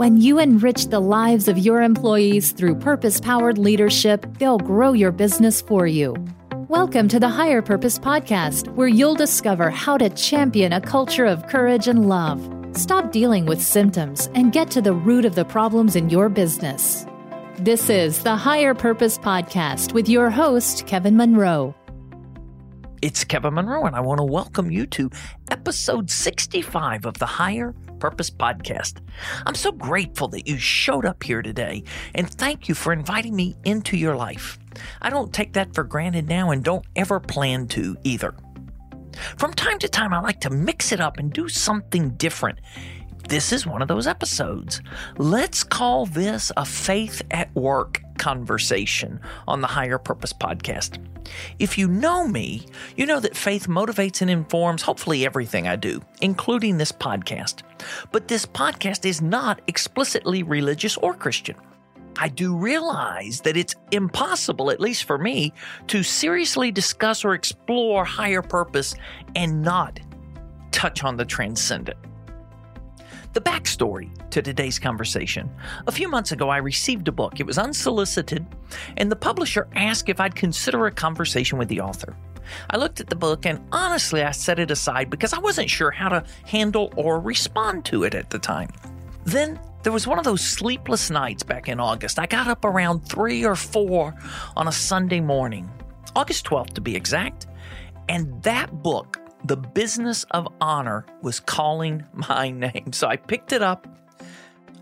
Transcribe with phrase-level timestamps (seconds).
[0.00, 5.12] When you enrich the lives of your employees through purpose powered leadership, they'll grow your
[5.12, 6.16] business for you.
[6.68, 11.46] Welcome to the Higher Purpose Podcast, where you'll discover how to champion a culture of
[11.48, 12.40] courage and love.
[12.72, 17.04] Stop dealing with symptoms and get to the root of the problems in your business.
[17.58, 21.74] This is the Higher Purpose Podcast with your host, Kevin Monroe.
[23.02, 25.10] It's Kevin Monroe, and I want to welcome you to
[25.50, 29.00] episode 65 of the Higher Purpose Podcast.
[29.46, 31.84] I'm so grateful that you showed up here today,
[32.14, 34.58] and thank you for inviting me into your life.
[35.00, 38.34] I don't take that for granted now and don't ever plan to either.
[39.36, 42.58] From time to time, I like to mix it up and do something different.
[43.28, 44.80] This is one of those episodes.
[45.18, 50.98] Let's call this a faith at work conversation on the Higher Purpose Podcast.
[51.58, 52.66] If you know me,
[52.96, 57.62] you know that faith motivates and informs hopefully everything I do, including this podcast.
[58.12, 61.56] But this podcast is not explicitly religious or Christian.
[62.16, 65.52] I do realize that it's impossible, at least for me,
[65.86, 68.94] to seriously discuss or explore higher purpose
[69.34, 70.00] and not
[70.70, 71.98] touch on the transcendent.
[73.32, 75.48] The backstory to today's conversation.
[75.86, 77.38] A few months ago, I received a book.
[77.38, 78.44] It was unsolicited,
[78.96, 82.16] and the publisher asked if I'd consider a conversation with the author.
[82.70, 85.92] I looked at the book and honestly, I set it aside because I wasn't sure
[85.92, 88.70] how to handle or respond to it at the time.
[89.24, 92.18] Then there was one of those sleepless nights back in August.
[92.18, 94.14] I got up around 3 or 4
[94.56, 95.70] on a Sunday morning,
[96.16, 97.46] August 12th to be exact,
[98.08, 102.92] and that book the business of honor was calling my name.
[102.92, 103.86] So I picked it up.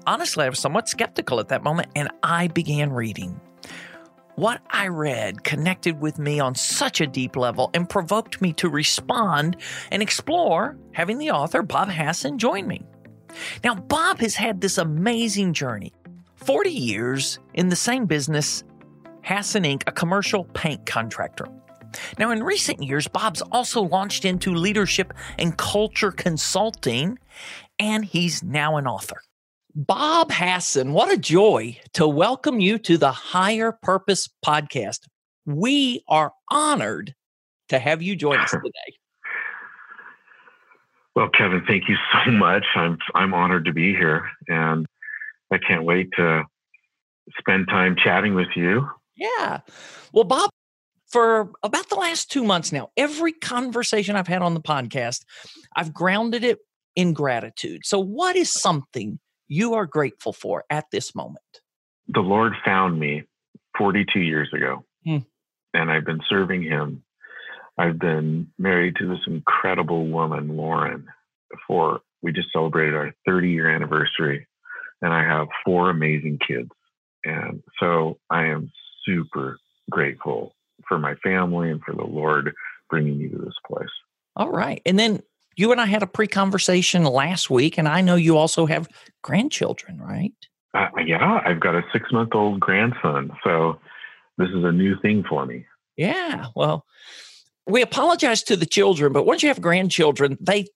[0.06, 3.41] Honestly, I was somewhat skeptical at that moment, and I began reading.
[4.36, 8.69] What I read connected with me on such a deep level and provoked me to
[8.69, 9.56] respond
[9.91, 12.86] and explore having the author, Bob Hasson, join me.
[13.64, 15.92] Now, Bob has had this amazing journey
[16.36, 18.62] 40 years in the same business,
[19.23, 21.48] Hasson Inc., a commercial paint contractor.
[22.18, 27.18] Now, in recent years, Bob's also launched into leadership and culture consulting,
[27.78, 29.20] and he's now an author.
[29.74, 35.00] Bob Hasson, what a joy to welcome you to the Higher Purpose Podcast.
[35.46, 37.14] We are honored
[37.68, 38.96] to have you join us today.
[41.14, 42.64] Well, Kevin, thank you so much.
[42.74, 44.86] I'm I'm honored to be here, and
[45.52, 46.44] I can't wait to
[47.38, 48.88] spend time chatting with you.
[49.16, 49.60] Yeah.
[50.12, 50.50] Well, Bob,
[51.08, 55.24] for about the last two months now, every conversation I've had on the podcast,
[55.74, 56.58] I've grounded it
[56.96, 57.83] in gratitude.
[57.85, 59.18] So, what is something
[59.48, 61.41] you are grateful for at this moment?
[62.08, 63.24] The Lord found me
[63.79, 65.18] 42 years ago, hmm.
[65.73, 67.02] and I've been serving Him.
[67.79, 71.07] I've been married to this incredible woman, Lauren,
[71.67, 74.47] for we just celebrated our 30 year anniversary,
[75.01, 76.70] and I have four amazing kids.
[77.24, 78.70] And so I am
[79.05, 79.58] super
[79.91, 80.55] grateful
[80.88, 82.54] for my family and for the Lord
[82.88, 83.88] bringing me to this place.
[84.36, 84.80] All right.
[84.86, 85.20] And then
[85.56, 88.88] you and I had a pre conversation last week, and I know you also have
[89.22, 90.32] grandchildren, right?
[90.74, 93.32] Uh, yeah, I've got a six month old grandson.
[93.42, 93.78] So
[94.36, 95.66] this is a new thing for me.
[95.96, 96.46] Yeah.
[96.54, 96.86] Well,
[97.66, 100.66] we apologize to the children, but once you have grandchildren, they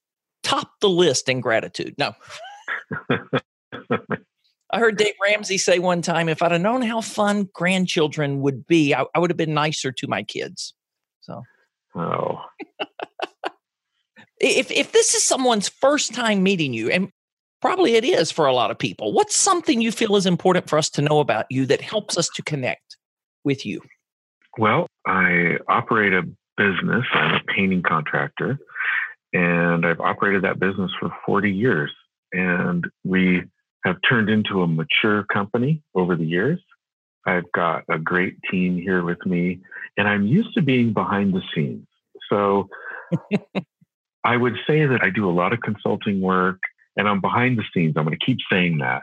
[0.42, 1.94] top the list in gratitude.
[1.96, 2.14] No.
[4.72, 8.66] I heard Dave Ramsey say one time, if I'd have known how fun grandchildren would
[8.66, 10.74] be, I, I would have been nicer to my kids.
[11.20, 11.42] So,
[11.94, 12.40] oh,
[14.40, 17.10] if if this is someone's first time meeting you, and
[17.60, 20.78] probably it is for a lot of people, what's something you feel is important for
[20.78, 22.96] us to know about you that helps us to connect
[23.44, 23.82] with you?
[24.56, 26.22] Well, I operate a
[26.56, 27.04] business.
[27.12, 28.58] I'm a painting contractor,
[29.34, 31.90] and I've operated that business for 40 years.
[32.32, 33.42] And we
[33.84, 36.60] have turned into a mature company over the years.
[37.26, 39.60] I've got a great team here with me,
[39.96, 41.86] and I'm used to being behind the scenes.
[42.28, 42.68] So
[44.24, 46.60] I would say that I do a lot of consulting work
[46.96, 47.94] and I'm behind the scenes.
[47.96, 49.02] I'm going to keep saying that.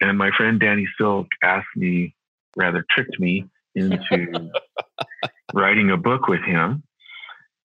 [0.00, 2.14] And my friend Danny Silk asked me,
[2.56, 4.50] rather tricked me into
[5.54, 6.82] writing a book with him.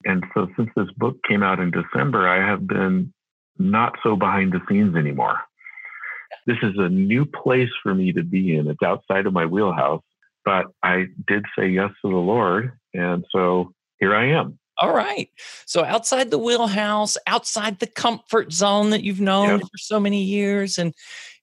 [0.05, 3.13] And so since this book came out in December, I have been
[3.57, 5.39] not so behind the scenes anymore
[6.49, 8.67] this is a new place for me to be in.
[8.67, 10.01] It's outside of my wheelhouse,
[10.43, 12.73] but I did say yes to the Lord.
[12.93, 14.57] And so here I am.
[14.81, 15.29] All right.
[15.65, 19.61] So outside the wheelhouse, outside the comfort zone that you've known yep.
[19.61, 20.77] for so many years.
[20.77, 20.93] And,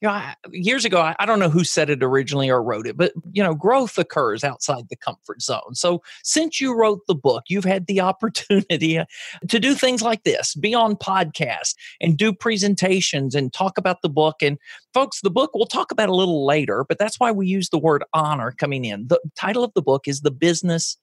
[0.00, 2.86] you know, I, years ago, I, I, don't know who said it originally or wrote
[2.86, 5.74] it, but, you know, growth occurs outside the comfort zone.
[5.74, 9.00] So since you wrote the book, you've had the opportunity
[9.48, 14.08] to do things like this, be on podcasts and do presentations and talk about the
[14.08, 14.36] book.
[14.40, 14.56] And
[14.94, 17.78] folks, the book we'll talk about a little later, but that's why we use the
[17.78, 19.08] word honor coming in.
[19.08, 20.96] The title of the book is The Business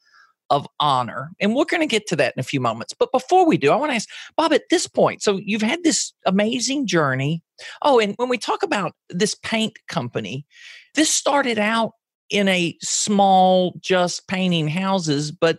[0.54, 1.32] of honor.
[1.40, 2.94] And we're going to get to that in a few moments.
[2.94, 4.08] But before we do, I want to ask
[4.38, 5.24] Bob at this point.
[5.24, 7.42] So you've had this amazing journey.
[7.82, 10.46] Oh, and when we talk about this paint company,
[10.94, 11.94] this started out
[12.30, 15.58] in a small, just painting houses, but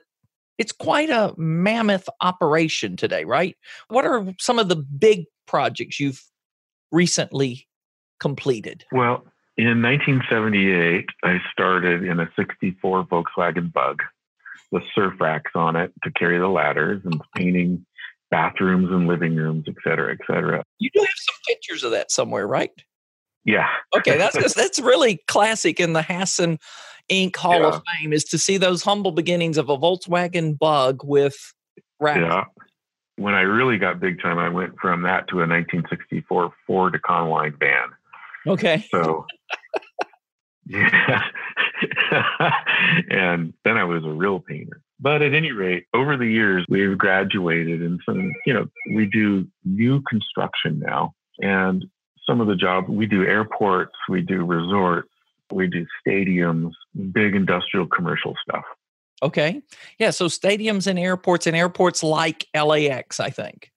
[0.59, 3.57] it's quite a mammoth operation today, right?
[3.89, 6.23] What are some of the big projects you've
[6.93, 7.67] recently
[8.21, 8.85] completed?
[8.93, 9.25] Well,
[9.57, 14.01] in 1978, I started in a 64 Volkswagen Bug
[14.75, 17.87] the surf racks on it to carry the ladders and painting
[18.31, 20.65] bathrooms and living rooms, et cetera, et cetera.
[20.81, 22.73] You do have some pictures of that somewhere, right?
[23.45, 23.69] Yeah.
[23.97, 26.59] okay, that's that's really classic in the Hasson
[27.11, 27.37] Inc.
[27.37, 27.69] Hall yeah.
[27.69, 31.37] of Fame is to see those humble beginnings of a Volkswagen Bug with
[32.01, 32.21] racks.
[32.21, 32.45] Yeah.
[33.17, 37.57] When I really got big time, I went from that to a 1964 Ford Econoline
[37.61, 37.91] van.
[38.45, 38.85] Okay.
[38.91, 39.27] So
[40.67, 41.23] Yeah.
[43.11, 44.81] and then I was a real painter.
[45.01, 49.47] But at any rate, over the years, we've graduated and some, you know, we do
[49.65, 51.15] new construction now.
[51.41, 51.85] And
[52.27, 55.11] some of the jobs we do airports, we do resorts,
[55.53, 56.71] we do stadiums,
[57.13, 58.65] big industrial commercial stuff.
[59.23, 59.61] Okay.
[59.99, 60.11] Yeah.
[60.11, 63.71] So stadiums and airports and airports like LAX, I think.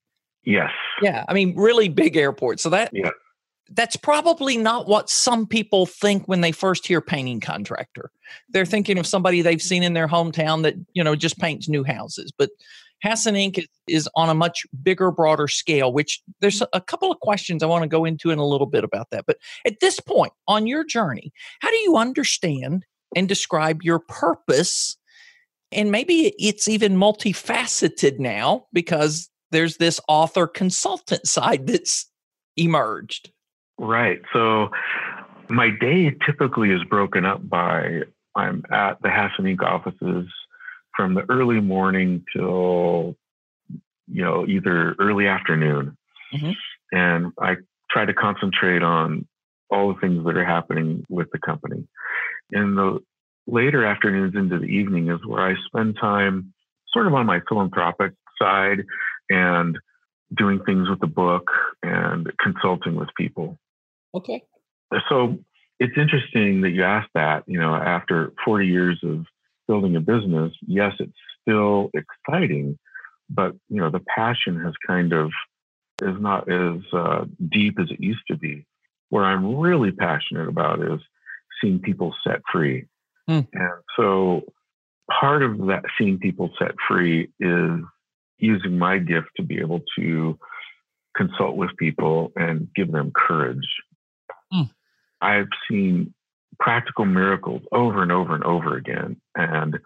[0.43, 0.71] Yes.
[1.01, 1.25] Yeah.
[1.27, 2.63] I mean, really big airports.
[2.63, 3.09] So that yeah
[3.71, 8.11] that's probably not what some people think when they first hear painting contractor.
[8.49, 8.71] They're mm-hmm.
[8.71, 12.31] thinking of somebody they've seen in their hometown that, you know, just paints new houses.
[12.37, 12.49] But
[13.01, 13.59] Hasson Inc.
[13.59, 17.67] is, is on a much bigger, broader scale, which there's a couple of questions I
[17.67, 19.25] want to go into in a little bit about that.
[19.27, 22.85] But at this point on your journey, how do you understand
[23.15, 24.97] and describe your purpose?
[25.71, 32.09] And maybe it's even multifaceted now because there's this author consultant side that's
[32.55, 33.31] emerged.
[33.77, 34.21] Right.
[34.33, 34.69] So
[35.49, 38.01] my day typically is broken up by
[38.35, 39.63] I'm at the Hasson Inc.
[39.63, 40.27] offices
[40.95, 43.15] from the early morning till
[44.07, 45.97] you know either early afternoon,
[46.33, 46.51] mm-hmm.
[46.91, 47.57] and I
[47.89, 49.27] try to concentrate on
[49.69, 51.87] all the things that are happening with the company.
[52.51, 52.99] In the
[53.47, 56.53] later afternoons into the evening is where I spend time
[56.91, 58.83] sort of on my philanthropic side
[59.29, 59.77] and
[60.35, 61.49] doing things with the book
[61.83, 63.57] and consulting with people.
[64.15, 64.43] Okay.
[65.09, 65.37] So
[65.79, 67.43] it's interesting that you asked that.
[67.47, 69.25] You know, after 40 years of
[69.67, 71.11] building a business, yes, it's
[71.41, 72.77] still exciting,
[73.29, 75.31] but you know, the passion has kind of
[76.01, 78.65] is not as uh, deep as it used to be.
[79.09, 80.99] Where I'm really passionate about is
[81.61, 82.85] seeing people set free,
[83.29, 83.47] mm.
[83.53, 84.41] and so
[85.19, 87.79] part of that seeing people set free is
[88.37, 90.37] using my gift to be able to
[91.15, 93.65] consult with people and give them courage.
[95.21, 96.13] I've seen
[96.59, 99.77] practical miracles over and over and over again, and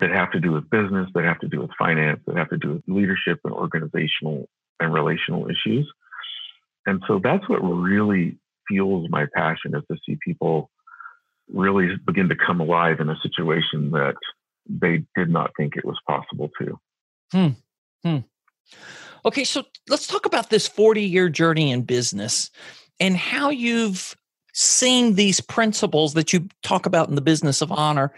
[0.00, 2.58] that have to do with business, that have to do with finance, that have to
[2.58, 4.48] do with leadership and organizational
[4.80, 5.90] and relational issues.
[6.86, 8.38] And so that's what really
[8.68, 10.70] fuels my passion is to see people
[11.52, 14.16] really begin to come alive in a situation that
[14.68, 16.78] they did not think it was possible to.
[17.32, 17.48] Hmm.
[18.04, 18.18] Hmm.
[19.24, 22.50] Okay, so let's talk about this 40 year journey in business
[22.98, 24.16] and how you've
[24.52, 28.12] seen these principles that you talk about in the business of honor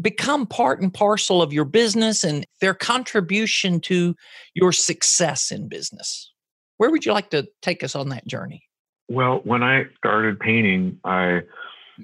[0.00, 4.14] become part and parcel of your business and their contribution to
[4.54, 6.32] your success in business.
[6.78, 8.64] Where would you like to take us on that journey?
[9.08, 11.42] Well, when I started painting, I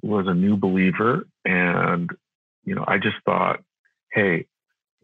[0.02, 2.10] was a new believer and
[2.64, 3.60] you know, I just thought,
[4.12, 4.46] hey,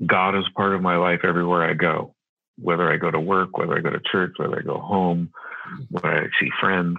[0.06, 2.14] God is part of my life everywhere I go.
[2.56, 5.30] Whether I go to work, whether I go to church, whether I go home,
[5.68, 5.86] mm.
[5.90, 6.98] whether I see friends.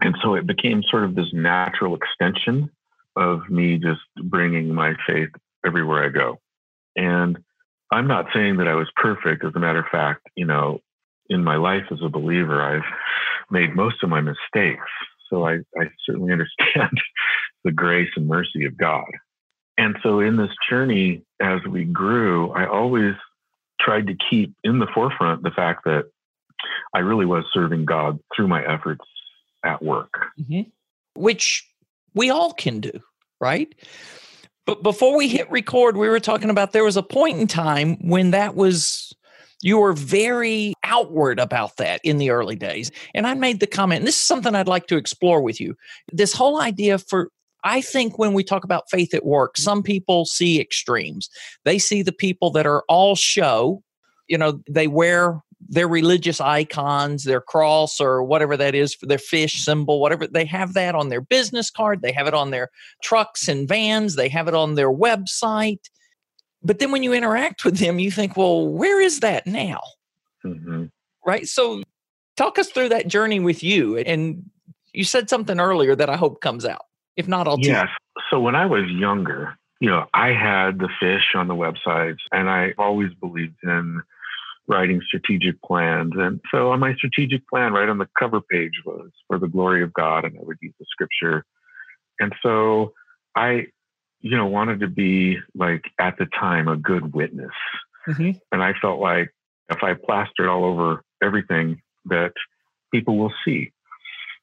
[0.00, 2.70] And so it became sort of this natural extension
[3.16, 5.30] of me just bringing my faith
[5.66, 6.38] everywhere I go.
[6.96, 7.38] And
[7.90, 9.44] I'm not saying that I was perfect.
[9.44, 10.80] As a matter of fact, you know,
[11.28, 12.90] in my life as a believer, I've
[13.50, 14.86] made most of my mistakes.
[15.30, 16.98] So I, I certainly understand
[17.64, 19.10] the grace and mercy of God.
[19.76, 23.14] And so in this journey, as we grew, I always
[23.80, 26.04] tried to keep in the forefront the fact that
[26.92, 29.04] I really was serving God through my efforts
[29.64, 30.26] at work.
[30.40, 30.70] Mm-hmm.
[31.14, 31.66] Which
[32.14, 32.92] we all can do,
[33.40, 33.74] right?
[34.66, 37.96] But before we hit record, we were talking about there was a point in time
[38.06, 39.14] when that was
[39.62, 42.92] you were very outward about that in the early days.
[43.14, 45.74] And I made the comment, and this is something I'd like to explore with you.
[46.12, 47.30] This whole idea for
[47.64, 51.28] I think when we talk about faith at work, some people see extremes.
[51.64, 53.82] They see the people that are all show,
[54.28, 59.18] you know, they wear their religious icons, their cross or whatever that is for their
[59.18, 62.70] fish symbol, whatever they have that on their business card, they have it on their
[63.02, 65.80] trucks and vans, they have it on their website.
[66.62, 69.80] But then when you interact with them, you think, well, where is that now?
[70.44, 70.86] Mm-hmm.
[71.26, 71.46] Right.
[71.46, 71.82] So
[72.36, 73.98] talk us through that journey with you.
[73.98, 74.44] And
[74.92, 76.82] you said something earlier that I hope comes out.
[77.16, 77.68] If not, I'll do.
[77.68, 77.88] Yes.
[78.30, 82.48] So when I was younger, you know, I had the fish on the websites and
[82.48, 84.02] I always believed in
[84.68, 86.12] writing strategic plans.
[86.16, 89.82] And so on my strategic plan, right on the cover page was for the glory
[89.82, 91.44] of God, and I would use the scripture.
[92.20, 92.92] And so
[93.34, 93.66] I,
[94.20, 97.52] you know, wanted to be like at the time a good witness.
[98.06, 98.32] Mm-hmm.
[98.52, 99.32] And I felt like
[99.70, 102.32] if I plastered all over everything that
[102.92, 103.72] people will see.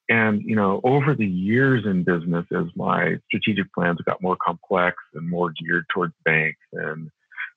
[0.08, 4.98] And, you know, over the years in business, as my strategic plans got more complex
[5.15, 7.10] and more geared towards banks and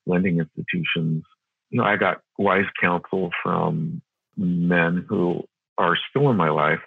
[0.06, 1.25] lending institutions,
[1.70, 4.02] you know, I got wise counsel from
[4.37, 5.44] men who
[5.76, 6.80] are still in my life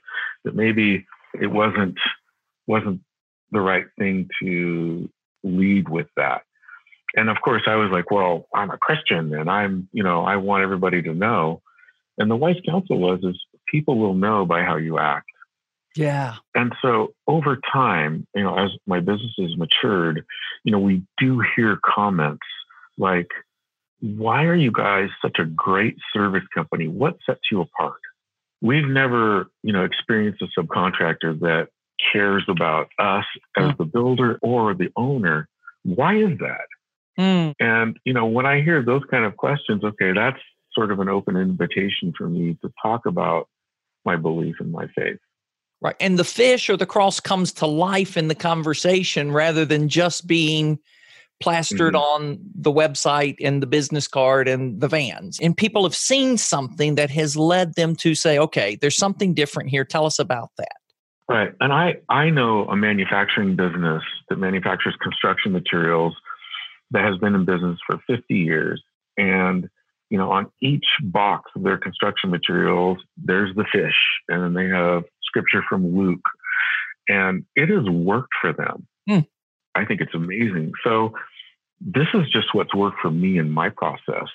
[0.44, 1.06] that maybe
[1.40, 1.98] it wasn't
[2.68, 3.02] wasn't
[3.52, 5.10] the right thing to
[5.44, 6.44] lead with that.
[7.16, 10.38] And of course, I was like, well, I'm a Christian and I'm, you know, I
[10.38, 11.62] want everybody to know.
[12.18, 15.26] And the wise counsel was, is people will know by how you act.
[15.96, 16.36] Yeah.
[16.56, 20.26] And so over time, you know, as my business has matured,
[20.64, 22.46] you know, we do hear comments
[22.98, 23.28] like,
[24.02, 26.88] why are you guys such a great service company?
[26.88, 28.00] What sets you apart?
[28.62, 31.70] We've never, you know, experienced a subcontractor that
[32.12, 33.26] cares about us
[33.58, 33.78] as mm.
[33.78, 35.48] the builder or the owner.
[35.84, 36.68] Why is that?
[37.20, 37.54] Mm.
[37.60, 40.40] And, you know, when I hear those kind of questions, okay, that's
[40.74, 43.48] sort of an open invitation for me to talk about
[44.06, 45.20] my belief and my faith.
[45.82, 45.96] Right.
[46.00, 50.28] And the fish or the cross comes to life in the conversation rather than just
[50.28, 50.80] being
[51.42, 52.24] plastered mm-hmm.
[52.24, 55.40] on the website and the business card and the vans.
[55.42, 59.70] And people have seen something that has led them to say, okay, there's something different
[59.70, 59.84] here.
[59.84, 60.76] Tell us about that.
[61.28, 61.54] Right.
[61.62, 66.14] And I, I know a manufacturing business that manufactures construction materials
[66.92, 68.84] that has been in business for 50 years.
[69.18, 69.70] And,
[70.10, 73.96] you know, on each box of their construction materials, there's the fish.
[74.28, 76.26] And then they have scripture from Luke.
[77.08, 78.88] And it has worked for them.
[79.08, 79.20] Hmm.
[79.74, 80.74] I think it's amazing.
[80.84, 81.14] So
[81.82, 84.28] this is just what's worked for me in my process.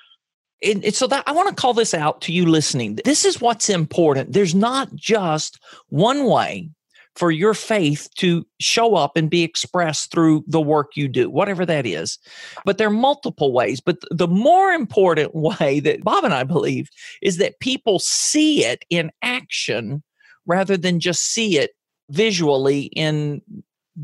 [0.63, 2.99] And, and, so that I want to call this out to you listening.
[3.05, 4.33] This is what's important.
[4.33, 6.71] There's not just one way
[7.15, 11.65] for your faith to show up and be expressed through the work you do, whatever
[11.65, 12.19] that is.
[12.65, 13.81] But there are multiple ways.
[13.81, 16.89] But the more important way that Bob and I believe
[17.23, 20.03] is that people see it in action
[20.47, 21.73] rather than just see it
[22.11, 23.43] visually in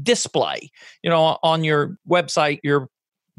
[0.02, 0.70] display.
[1.02, 2.88] You know, on your website, your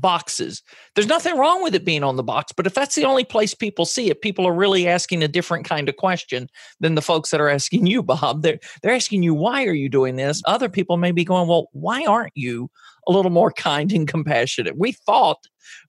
[0.04, 0.62] boxes.
[0.94, 3.56] There's nothing wrong with it being on the box, but if that's the only place
[3.56, 6.50] people see it, people are really asking a different kind of question
[6.82, 8.44] than the folks that are asking you, Bob.
[8.44, 10.44] They're they're asking you, why are you doing this?
[10.46, 12.70] Other people may be going, well, why aren't you
[13.08, 14.78] a little more kind and compassionate?
[14.78, 15.40] We thought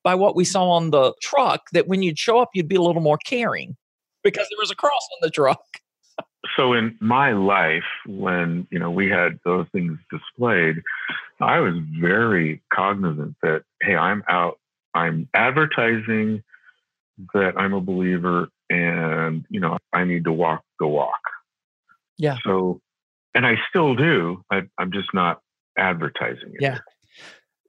[0.04, 2.83] by what we saw on the truck that when you'd show up, you'd be a
[2.83, 3.76] little more caring
[4.23, 5.61] because there was a cross on the truck
[6.56, 10.82] so in my life when you know we had those things displayed
[11.40, 14.58] i was very cognizant that hey i'm out
[14.94, 16.42] i'm advertising
[17.32, 21.20] that i'm a believer and you know i need to walk the walk.
[22.16, 22.37] Yeah.
[22.44, 22.80] So
[23.34, 24.42] and i still do.
[24.50, 25.40] I, i'm just not
[25.76, 26.61] advertising it.
[26.61, 26.78] Yeah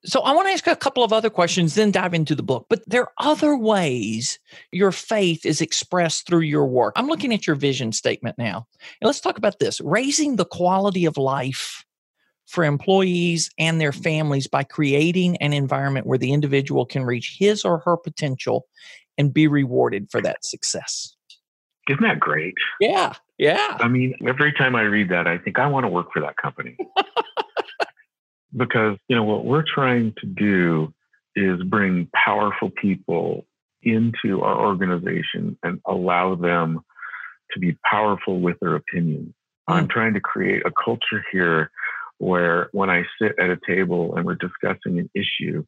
[0.05, 2.67] so I want to ask a couple of other questions, then dive into the book.
[2.69, 4.39] But there are other ways
[4.71, 6.93] your faith is expressed through your work.
[6.95, 8.67] I'm looking at your vision statement now.
[9.01, 11.83] And let's talk about this raising the quality of life
[12.45, 17.65] for employees and their families by creating an environment where the individual can reach his
[17.65, 18.67] or her potential
[19.17, 21.15] and be rewarded for that success.
[21.89, 22.53] Isn't that great?
[22.79, 23.13] Yeah.
[23.38, 23.77] Yeah.
[23.79, 26.38] I mean, every time I read that, I think I want to work for that
[26.38, 26.77] company.
[28.55, 30.93] because you know what we're trying to do
[31.35, 33.45] is bring powerful people
[33.83, 36.79] into our organization and allow them
[37.51, 39.33] to be powerful with their opinions.
[39.69, 39.74] Mm.
[39.74, 41.71] I'm trying to create a culture here
[42.17, 45.65] where when I sit at a table and we're discussing an issue,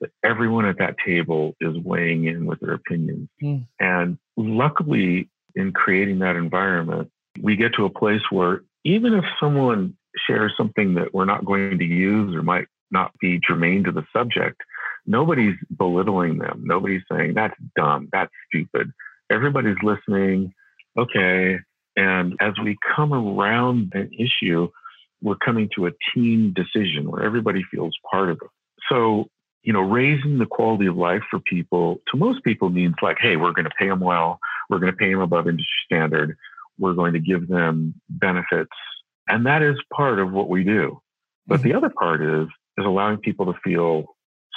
[0.00, 3.28] that everyone at that table is weighing in with their opinions.
[3.42, 3.66] Mm.
[3.80, 9.96] And luckily, in creating that environment, we get to a place where even if someone
[10.26, 14.04] share something that we're not going to use or might not be germane to the
[14.12, 14.60] subject,
[15.06, 16.62] nobody's belittling them.
[16.64, 18.92] Nobody's saying that's dumb, that's stupid.
[19.30, 20.52] Everybody's listening.
[20.96, 21.58] Okay.
[21.96, 24.68] And as we come around an issue,
[25.22, 28.50] we're coming to a team decision where everybody feels part of it.
[28.90, 29.28] So,
[29.62, 33.36] you know, raising the quality of life for people to most people means like, hey,
[33.36, 36.36] we're going to pay them well, we're going to pay them above industry standard,
[36.78, 38.70] we're going to give them benefits,
[39.28, 41.00] and that is part of what we do.
[41.46, 41.68] But mm-hmm.
[41.68, 44.16] the other part is is allowing people to feel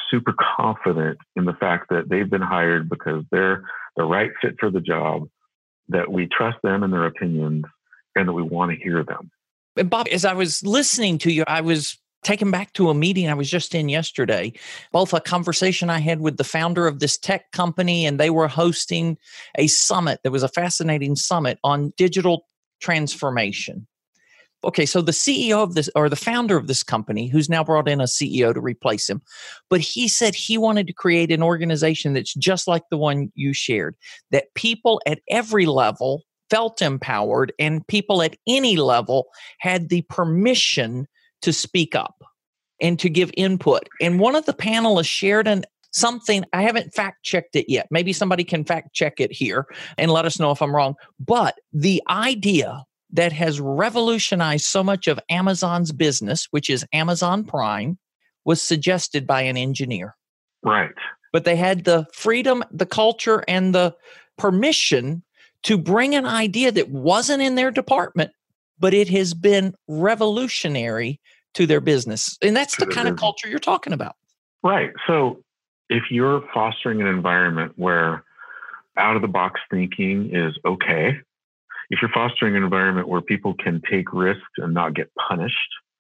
[0.10, 3.64] super confident in the fact that they've been hired because they're
[3.96, 5.28] the right fit for the job,
[5.90, 7.66] that we trust them and their opinions,
[8.16, 9.32] and that we want to hear them.
[9.78, 13.30] And Bob, as I was listening to you, I was taken back to a meeting
[13.30, 14.52] I was just in yesterday,
[14.92, 18.48] both a conversation I had with the founder of this tech company, and they were
[18.48, 19.18] hosting
[19.58, 20.20] a summit.
[20.24, 22.46] that was a fascinating summit on digital
[22.82, 23.88] transformation.
[24.64, 27.88] Okay, so the CEO of this or the founder of this company, who's now brought
[27.88, 29.22] in a CEO to replace him,
[29.70, 33.54] but he said he wanted to create an organization that's just like the one you
[33.54, 33.96] shared,
[34.32, 39.28] that people at every level felt empowered and people at any level
[39.60, 41.08] had the permission
[41.42, 42.16] to speak up
[42.82, 43.88] and to give input.
[44.02, 47.88] And one of the panelists shared an something I haven't fact checked it yet.
[47.92, 49.66] Maybe somebody can fact check it here
[49.98, 50.96] and let us know if I'm wrong.
[51.20, 57.98] But the idea that has revolutionized so much of Amazon's business, which is Amazon Prime,
[58.46, 60.16] was suggested by an engineer.
[60.64, 60.92] Right.
[61.32, 63.96] But they had the freedom, the culture, and the
[64.38, 65.24] permission
[65.64, 68.32] to bring an idea that wasn't in their department,
[68.80, 71.20] but it has been revolutionary
[71.56, 72.38] to their business.
[72.42, 74.16] And that's the kind of culture you're talking about.
[74.64, 74.92] Right.
[75.08, 75.44] So
[75.90, 78.24] if you're fostering an environment where
[78.98, 81.20] out of the box thinking is okay,
[81.90, 85.56] if you're fostering an environment where people can take risks and not get punished,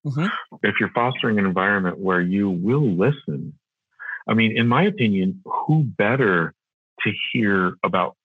[0.05, 0.27] mm-hmm.
[0.63, 3.57] if you're fostering an environment where you will listen,
[4.27, 6.53] I mean, in my opinion, who better
[7.01, 8.15] to hear about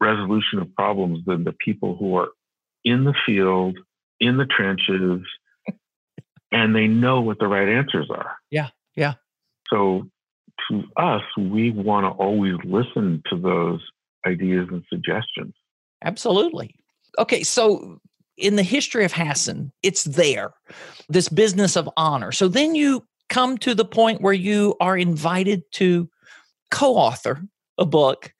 [0.00, 2.28] resolution of problems than the people who are
[2.84, 3.78] in the field,
[4.18, 5.20] in the trenches,
[6.52, 8.36] and they know what the right answers are.
[8.50, 9.14] Yeah, yeah.
[9.70, 10.08] So
[10.68, 13.80] to us, we want to always listen to those
[14.26, 15.54] ideas and suggestions.
[16.04, 16.74] Absolutely.
[17.18, 18.00] Okay, so
[18.36, 20.52] in the history of Hasson, it's there,
[21.08, 22.32] this business of honor.
[22.32, 26.08] So then you come to the point where you are invited to
[26.70, 27.42] co author
[27.78, 28.32] a book.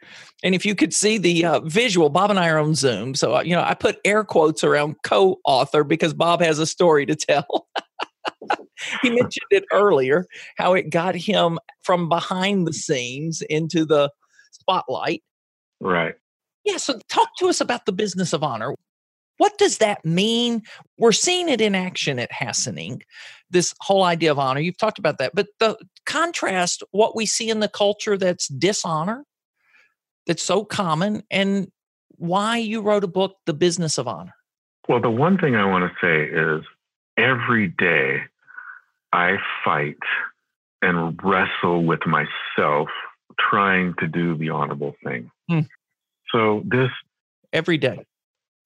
[0.44, 3.14] And if you could see the uh, visual, Bob and I are on Zoom.
[3.14, 6.66] So, uh, you know, I put air quotes around co author because Bob has a
[6.66, 7.68] story to tell.
[9.02, 10.26] he mentioned it earlier
[10.58, 14.10] how it got him from behind the scenes into the
[14.50, 15.22] spotlight.
[15.80, 16.14] Right.
[16.64, 16.76] Yeah.
[16.76, 18.74] So, talk to us about the business of honor.
[19.38, 20.62] What does that mean?
[20.98, 23.02] We're seeing it in action at Hasson Inc,
[23.50, 24.60] this whole idea of honor.
[24.60, 29.24] You've talked about that, but the contrast what we see in the culture that's dishonor,
[30.26, 31.72] that's so common, and
[32.16, 34.34] why you wrote a book, The Business of Honor.
[34.88, 36.64] Well, the one thing I want to say is
[37.16, 38.20] every day
[39.12, 39.98] I fight
[40.82, 42.88] and wrestle with myself
[43.38, 45.30] trying to do the honorable thing.
[45.48, 45.60] Hmm.
[46.32, 46.90] So this
[47.52, 48.04] every day,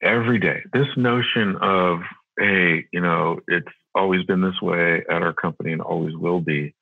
[0.02, 2.00] every day, this notion of,
[2.38, 6.74] hey, you know, it's always been this way at our company and always will be.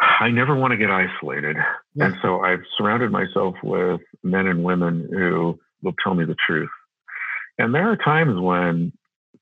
[0.00, 1.56] I never want to get isolated.
[1.94, 2.06] Yeah.
[2.06, 6.70] And so I've surrounded myself with men and women who will tell me the truth.
[7.58, 8.92] And there are times when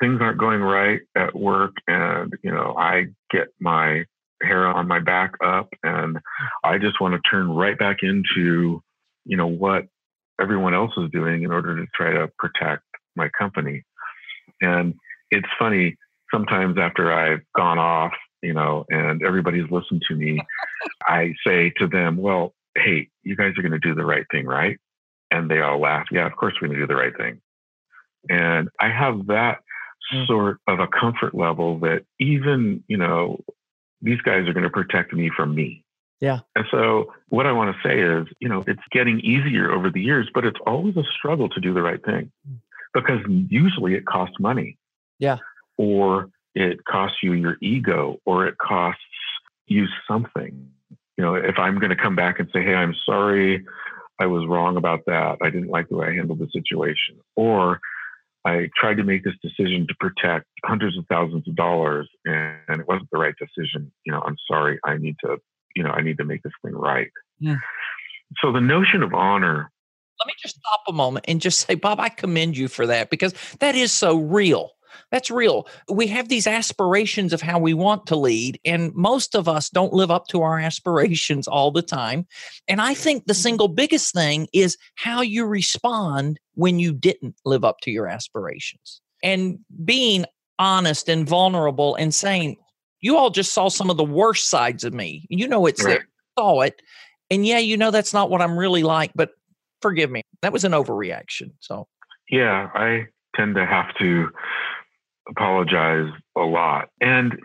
[0.01, 4.05] things aren't going right at work and, you know, I get my
[4.43, 6.19] hair on my back up and
[6.63, 8.83] I just want to turn right back into,
[9.25, 9.87] you know, what
[10.43, 12.83] everyone else is doing in order to try to protect
[13.17, 13.85] my company.
[14.61, 14.95] And
[15.31, 15.97] it's funny,
[16.33, 20.41] sometimes after I've gone off, you know, and everybody's listened to me,
[21.07, 24.47] I say to them, well, hey, you guys are going to do the right thing,
[24.47, 24.79] right?
[25.31, 26.07] And they all laugh.
[26.11, 27.41] Yeah, of course we're going to do the right thing.
[28.29, 29.61] And I have that
[30.13, 30.27] mm.
[30.27, 33.43] sort of a comfort level that even, you know,
[34.01, 35.85] these guys are going to protect me from me.
[36.23, 36.39] Yeah.
[36.55, 40.01] And so what I want to say is, you know, it's getting easier over the
[40.01, 42.59] years, but it's always a struggle to do the right thing mm.
[42.95, 44.79] because usually it costs money.
[45.19, 45.39] Yeah.
[45.79, 49.03] Or it costs you your ego or it costs
[49.67, 50.71] you something.
[51.19, 53.67] You know, if I'm going to come back and say, hey, I'm sorry,
[54.21, 55.39] I was wrong about that.
[55.43, 57.19] I didn't like the way I handled the situation.
[57.35, 57.81] Or
[58.45, 62.87] I tried to make this decision to protect hundreds of thousands of dollars and it
[62.87, 63.91] wasn't the right decision.
[64.07, 64.79] You know, I'm sorry.
[64.85, 65.39] I need to
[65.77, 67.11] you know, I need to make this thing right.
[67.41, 67.57] Yeah.
[68.41, 69.71] So the notion of honor.
[70.21, 73.11] Let me just stop a moment and just say, Bob, I commend you for that
[73.11, 74.71] because that is so real.
[75.11, 75.67] That's real.
[75.91, 79.93] We have these aspirations of how we want to lead, and most of us don't
[79.93, 82.27] live up to our aspirations all the time.
[82.69, 83.41] And I think the mm-hmm.
[83.41, 89.01] single biggest thing is how you respond when you didn't live up to your aspirations
[89.23, 90.25] and being
[90.59, 92.57] honest and vulnerable and saying,
[93.03, 95.27] You all just saw some of the worst sides of me.
[95.29, 95.99] You know, it's right.
[95.99, 96.81] there, saw it.
[97.31, 99.31] And yeah, you know, that's not what I'm really like, but
[99.81, 100.23] forgive me.
[100.41, 101.53] That was an overreaction.
[101.61, 101.89] So,
[102.31, 104.31] yeah, I tend to have to
[105.29, 106.89] apologize a lot.
[107.01, 107.39] And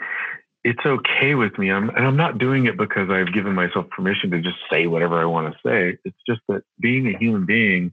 [0.64, 1.72] it's okay with me.
[1.72, 5.20] I'm, and I'm not doing it because I've given myself permission to just say whatever
[5.22, 5.98] I want to say.
[6.04, 7.92] It's just that being a human being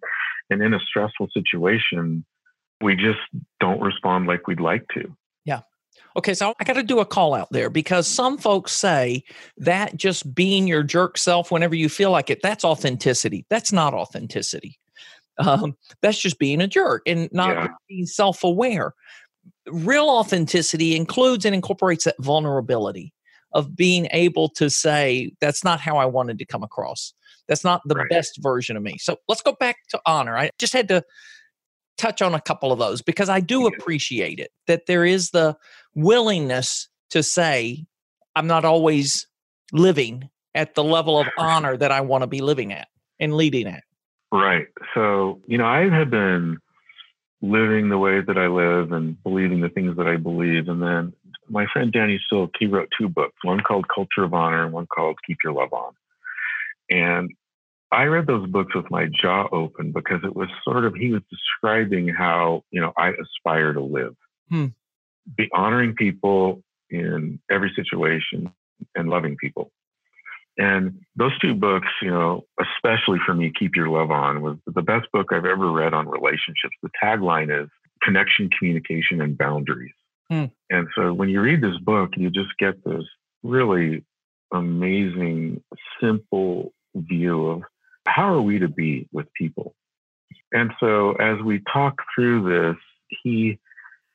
[0.50, 2.24] and in a stressful situation,
[2.80, 3.20] we just
[3.60, 5.14] don't respond like we'd like to.
[6.16, 9.24] Okay, so I got to do a call out there because some folks say
[9.58, 13.46] that just being your jerk self whenever you feel like it, that's authenticity.
[13.50, 14.78] That's not authenticity.
[15.38, 17.68] Um, that's just being a jerk and not yeah.
[17.88, 18.94] being self aware.
[19.66, 23.12] Real authenticity includes and incorporates that vulnerability
[23.52, 27.14] of being able to say, that's not how I wanted to come across.
[27.48, 28.08] That's not the right.
[28.08, 28.98] best version of me.
[28.98, 30.36] So let's go back to honor.
[30.36, 31.02] I just had to
[31.96, 35.56] touch on a couple of those because I do appreciate it that there is the
[35.94, 37.84] willingness to say,
[38.36, 39.26] I'm not always
[39.72, 42.88] living at the level of honor that I want to be living at
[43.20, 43.84] and leading at.
[44.32, 44.66] Right.
[44.94, 46.58] So, you know, I have been
[47.40, 50.68] living the way that I live and believing the things that I believe.
[50.68, 51.12] And then
[51.48, 54.86] my friend Danny Silk, he wrote two books, one called Culture of Honor and one
[54.86, 55.92] called Keep Your Love On.
[56.90, 57.30] And
[57.94, 61.22] I read those books with my jaw open because it was sort of, he was
[61.30, 64.14] describing how, you know, I aspire to live.
[64.50, 64.66] Hmm.
[65.36, 68.52] Be honoring people in every situation
[68.94, 69.70] and loving people.
[70.56, 74.82] And those two books, you know, especially for me, Keep Your Love On was the
[74.82, 76.76] best book I've ever read on relationships.
[76.82, 77.68] The tagline is
[78.02, 79.94] connection, communication, and boundaries.
[80.30, 80.50] Mm.
[80.70, 83.04] And so when you read this book, you just get this
[83.42, 84.04] really
[84.52, 85.62] amazing,
[86.00, 87.62] simple view of
[88.06, 89.74] how are we to be with people.
[90.52, 92.80] And so as we talk through this,
[93.22, 93.58] he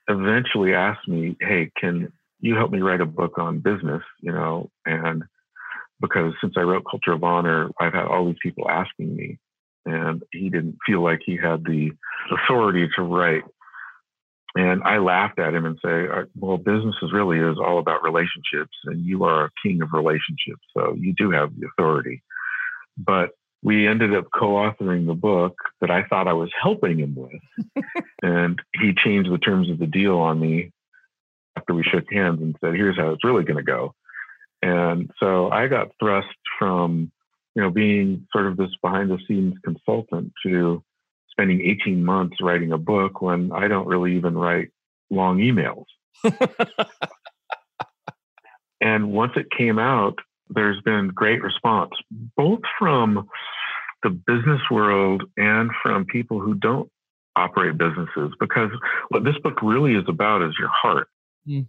[0.08, 4.04] eventually asked me, Hey, can you help me write a book on business?
[4.22, 5.24] You know, and
[6.02, 9.38] because since I wrote Culture of Honor, I've had all these people asking me,
[9.86, 11.92] and he didn't feel like he had the
[12.32, 13.44] authority to write.
[14.56, 18.04] And I laughed at him and say, uh, "Well, business is really is all about
[18.04, 22.24] relationships, and you are a king of relationships, so you do have the authority."
[22.98, 27.84] But we ended up co-authoring the book that I thought I was helping him with,
[28.24, 30.72] and he changed the terms of the deal on me
[31.58, 33.94] after we shook hands and said, "Here's how it's really going to go."
[34.62, 37.12] And so I got thrust from,
[37.56, 40.84] you know, being sort of this behind the scenes consultant to
[41.32, 44.70] spending 18 months writing a book when I don't really even write
[45.10, 45.86] long emails.
[48.82, 50.20] and once it came out,
[50.50, 51.92] there's been great response,
[52.36, 53.28] both from
[54.04, 56.90] the business world and from people who don't
[57.36, 58.72] operate businesses, because
[59.10, 61.08] what this book really is about is your heart.
[61.48, 61.68] Mm.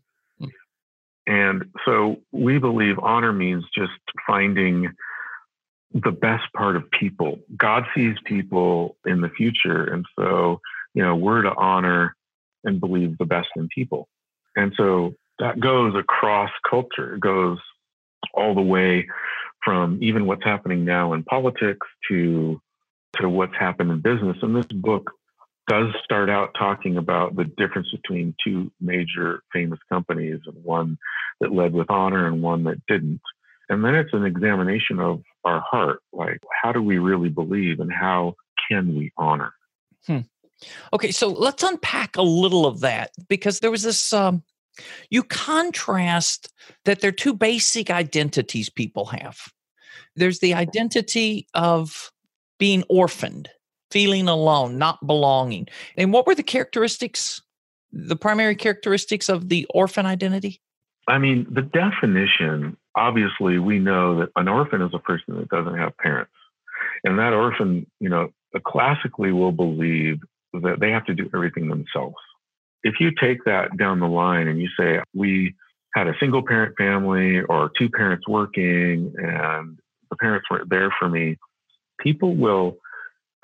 [1.27, 3.93] And so we believe honor means just
[4.27, 4.91] finding
[5.93, 7.39] the best part of people.
[7.57, 9.85] God sees people in the future.
[9.85, 10.61] And so,
[10.95, 12.17] you know, we're to honor
[12.65, 14.09] and believe the best in people.
[14.57, 17.59] And so that goes across culture, it goes
[18.35, 19.07] all the way
[19.65, 22.61] from even what's happening now in politics to
[23.21, 24.37] to what's happened in business.
[24.41, 25.11] And this book
[25.69, 30.97] does start out talking about the difference between two major famous companies and one
[31.41, 33.21] that led with honor and one that didn't.
[33.69, 37.93] And then it's an examination of our heart like, how do we really believe and
[37.93, 38.35] how
[38.69, 39.53] can we honor?
[40.07, 40.21] Hmm.
[40.93, 44.13] Okay, so let's unpack a little of that because there was this.
[44.13, 44.43] Um,
[45.11, 46.53] you contrast
[46.85, 49.39] that there are two basic identities people have.
[50.17, 52.11] There's the identity of
[52.59, 53.49] being orphaned,
[53.91, 55.69] feeling alone, not belonging.
[55.97, 57.41] And what were the characteristics,
[57.93, 60.61] the primary characteristics of the orphan identity?
[61.09, 65.77] I mean, the definition obviously, we know that an orphan is a person that doesn't
[65.77, 66.33] have parents.
[67.05, 68.31] And that orphan, you know,
[68.65, 70.21] classically will believe
[70.53, 72.17] that they have to do everything themselves.
[72.83, 75.55] If you take that down the line and you say, we
[75.95, 79.79] had a single parent family or two parents working and
[80.11, 81.37] the parents weren't there for me,
[82.01, 82.77] people will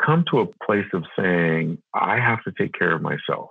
[0.04, 3.50] come to a place of saying, I have to take care of myself.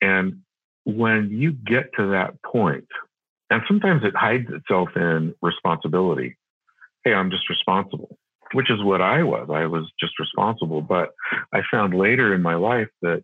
[0.00, 0.42] And
[0.84, 2.86] when you get to that point,
[3.50, 6.36] and sometimes it hides itself in responsibility.
[7.04, 8.18] Hey, I'm just responsible,
[8.52, 9.48] which is what I was.
[9.52, 10.80] I was just responsible.
[10.80, 11.10] But
[11.52, 13.22] I found later in my life that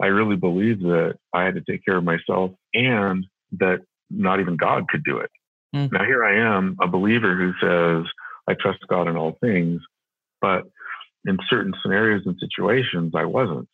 [0.00, 3.80] I really believed that I had to take care of myself and that
[4.10, 5.30] not even God could do it.
[5.74, 5.92] Mm.
[5.92, 8.10] Now, here I am, a believer who says,
[8.48, 9.82] I trust God in all things,
[10.40, 10.64] but
[11.26, 13.68] in certain scenarios and situations, I wasn't.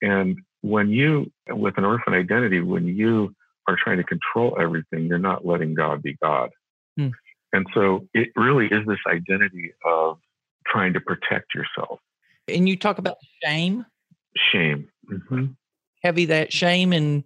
[0.00, 3.34] And when you, with an orphan identity, when you
[3.68, 6.50] are trying to control everything, you're not letting God be God.
[6.98, 7.12] Mm.
[7.52, 10.18] And so it really is this identity of
[10.66, 12.00] trying to protect yourself.
[12.48, 13.86] And you talk about shame.
[14.50, 14.88] Shame.
[15.10, 15.46] Mm-hmm.
[16.02, 17.24] Heavy that shame and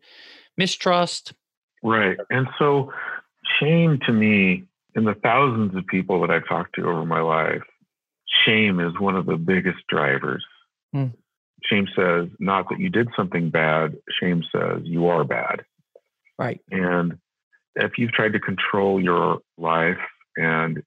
[0.57, 1.33] mistrust.
[1.83, 2.19] Right.
[2.31, 2.93] And so
[3.61, 7.63] shame to me, in the thousands of people that I've talked to over my life,
[8.45, 10.45] shame is one of the biggest drivers.
[10.95, 11.13] Mm.
[11.65, 15.65] Shame says not that you did something bad, shame says you are bad.
[16.39, 16.61] Right.
[16.71, 17.19] And
[17.75, 19.99] if you've tried to control your life
[20.37, 20.83] and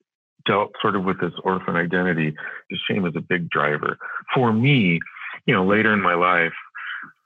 [0.45, 2.35] dealt sort of with this orphan identity,
[2.69, 3.97] the shame is a big driver.
[4.33, 4.99] For me,
[5.45, 6.53] you know, later in my life,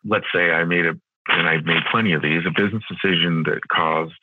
[0.05, 0.93] let's say I made a,
[1.27, 4.13] and I've made plenty of these, a business decision that caused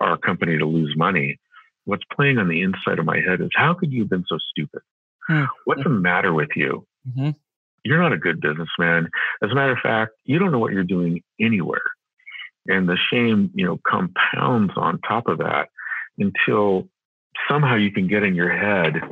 [0.00, 1.38] our company to lose money.
[1.84, 4.38] What's playing on the inside of my head is how could you have been so
[4.50, 4.82] stupid?
[5.64, 6.86] What's the matter with you?
[7.08, 7.30] Mm-hmm.
[7.84, 9.08] You're not a good businessman.
[9.42, 11.82] As a matter of fact, you don't know what you're doing anywhere.
[12.68, 15.68] And the shame, you know, compounds on top of that
[16.18, 16.88] until
[17.48, 19.02] somehow you can get in your head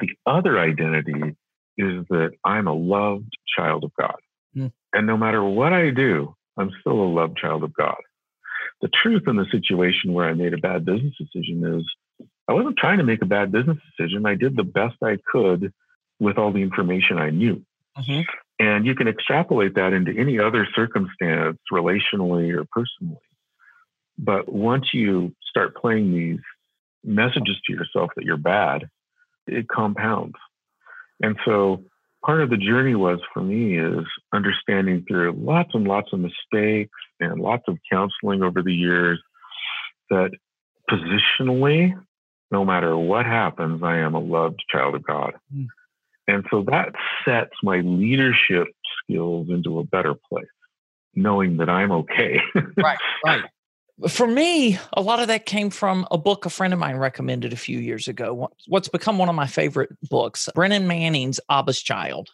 [0.00, 1.36] the other identity
[1.78, 4.16] is that I'm a loved child of God.
[4.56, 4.72] Mm.
[4.92, 7.96] And no matter what I do, I'm still a loved child of God.
[8.80, 11.84] The truth in the situation where I made a bad business decision is
[12.48, 14.26] I wasn't trying to make a bad business decision.
[14.26, 15.72] I did the best I could
[16.18, 17.64] with all the information I knew.
[17.96, 18.22] Mm-hmm.
[18.58, 23.20] And you can extrapolate that into any other circumstance, relationally or personally.
[24.18, 26.40] But once you start playing these
[27.04, 28.88] messages to yourself that you're bad,
[29.46, 30.36] it compounds.
[31.20, 31.84] And so
[32.24, 36.98] part of the journey was for me is understanding through lots and lots of mistakes
[37.20, 39.20] and lots of counseling over the years
[40.10, 40.30] that
[40.90, 41.94] positionally,
[42.50, 45.34] no matter what happens, I am a loved child of God.
[45.54, 45.66] Mm.
[46.28, 46.92] And so that
[47.24, 48.68] sets my leadership
[49.02, 50.46] skills into a better place,
[51.14, 52.40] knowing that I'm okay.
[52.76, 53.42] right, right.
[54.08, 57.52] For me, a lot of that came from a book a friend of mine recommended
[57.52, 58.48] a few years ago.
[58.66, 62.30] What's become one of my favorite books, Brennan Manning's Abba's Child.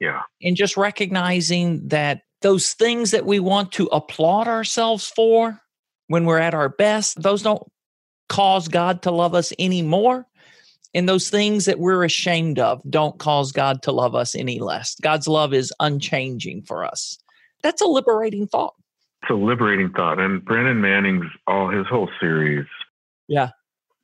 [0.00, 0.22] Yeah.
[0.42, 5.60] And just recognizing that those things that we want to applaud ourselves for
[6.08, 7.62] when we're at our best, those don't
[8.28, 10.26] cause God to love us anymore.
[10.94, 14.94] And those things that we're ashamed of don't cause God to love us any less.
[15.00, 17.18] God's love is unchanging for us.
[17.62, 18.74] That's a liberating thought.
[19.22, 20.18] It's a liberating thought.
[20.18, 22.66] And Brennan Manning's all his whole series.
[23.28, 23.50] Yeah.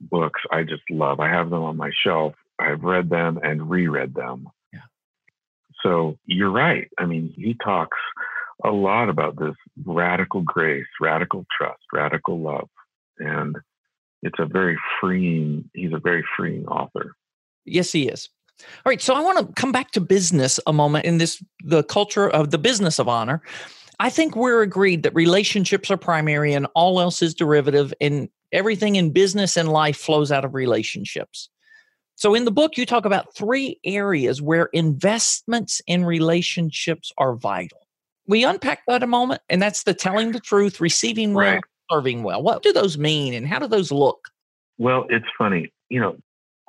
[0.01, 1.19] Books I just love.
[1.19, 2.35] I have them on my shelf.
[2.59, 4.49] I've read them and reread them.
[4.73, 4.81] Yeah.
[5.83, 6.89] So you're right.
[6.99, 7.97] I mean, he talks
[8.65, 9.55] a lot about this
[9.85, 12.69] radical grace, radical trust, radical love.
[13.19, 13.57] And
[14.23, 17.15] it's a very freeing, he's a very freeing author.
[17.65, 18.29] Yes, he is.
[18.61, 21.85] All right, so I want to come back to business a moment in this the
[21.85, 23.41] culture of the business of honor.
[24.01, 28.97] I think we're agreed that relationships are primary and all else is derivative, and everything
[28.97, 31.49] in business and life flows out of relationships.
[32.15, 37.87] So, in the book, you talk about three areas where investments in relationships are vital.
[38.27, 41.65] We unpack that a moment, and that's the telling the truth, receiving well, right.
[41.91, 42.43] serving well.
[42.43, 44.29] What do those mean, and how do those look?
[44.79, 45.73] Well, it's funny.
[45.89, 46.17] You know,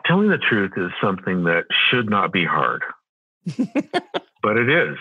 [0.05, 2.81] telling the truth is something that should not be hard,
[3.45, 4.97] but it is.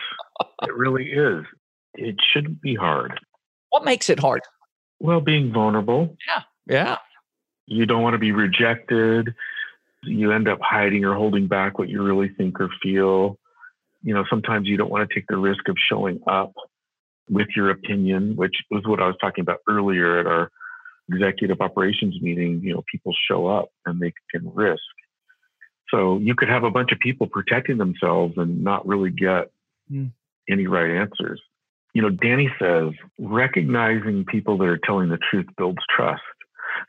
[0.62, 1.44] It really is
[1.94, 3.18] it shouldn't be hard.
[3.70, 4.42] What makes it hard?
[5.00, 6.16] Well, being vulnerable.
[6.26, 6.42] Yeah.
[6.66, 6.96] Yeah.
[7.66, 9.34] You don't want to be rejected.
[10.02, 13.38] You end up hiding or holding back what you really think or feel.
[14.02, 16.52] You know, sometimes you don't want to take the risk of showing up
[17.28, 20.50] with your opinion, which was what I was talking about earlier at our
[21.10, 22.60] executive operations meeting.
[22.62, 24.82] You know, people show up and they can risk.
[25.90, 29.50] So you could have a bunch of people protecting themselves and not really get
[29.90, 30.10] mm.
[30.48, 31.40] any right answers
[31.98, 36.22] you know, Danny says recognizing people that are telling the truth builds trust.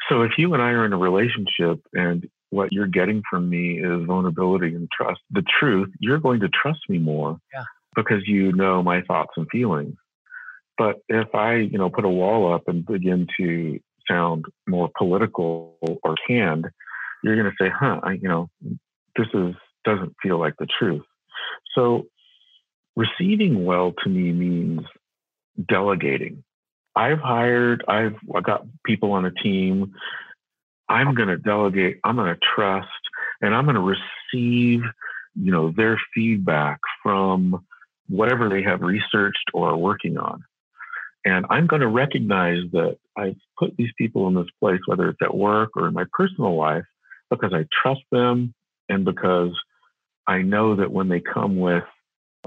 [0.08, 3.80] So if you and I are in a relationship and what you're getting from me
[3.80, 7.64] is vulnerability and trust, the truth, you're going to trust me more yeah.
[7.96, 9.96] because you know my thoughts and feelings.
[10.78, 15.76] But if I, you know, put a wall up and begin to sound more political
[15.82, 16.68] or canned,
[17.24, 18.48] you're going to say, "Huh, I, you know,
[19.18, 21.02] this is doesn't feel like the truth."
[21.74, 22.06] So
[22.96, 24.82] receiving well to me means
[25.68, 26.44] delegating.
[26.96, 29.94] I've hired, I've got people on a team.
[30.88, 32.88] I'm going to delegate, I'm going to trust,
[33.42, 33.82] and I'm going to
[34.34, 34.82] receive,
[35.36, 37.64] you know, their feedback from
[38.08, 40.44] whatever they have researched or are working on.
[41.26, 45.22] And I'm going to recognize that I've put these people in this place, whether it's
[45.22, 46.86] at work or in my personal life,
[47.30, 48.54] because I trust them
[48.88, 49.52] and because
[50.26, 51.84] I know that when they come with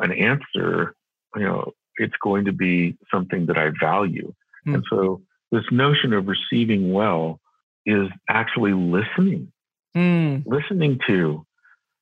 [0.00, 0.94] an answer,
[1.36, 4.32] you know, it's going to be something that I value.
[4.66, 4.74] Mm.
[4.74, 7.40] And so this notion of receiving well
[7.84, 9.52] is actually listening,
[9.96, 10.42] mm.
[10.46, 11.44] listening to,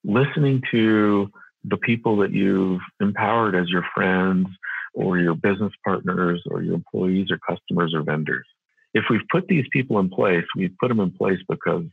[0.05, 1.31] listening to
[1.65, 4.49] the people that you've empowered as your friends
[4.95, 8.47] or your business partners or your employees or customers or vendors.
[8.93, 11.85] If we've put these people in place, we've put them in place because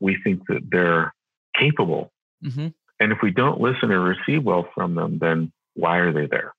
[0.00, 1.14] we think that they're
[1.56, 2.10] capable.
[2.44, 2.68] Mm-hmm.
[3.00, 6.54] And if we don't listen or receive well from them, then why are they there?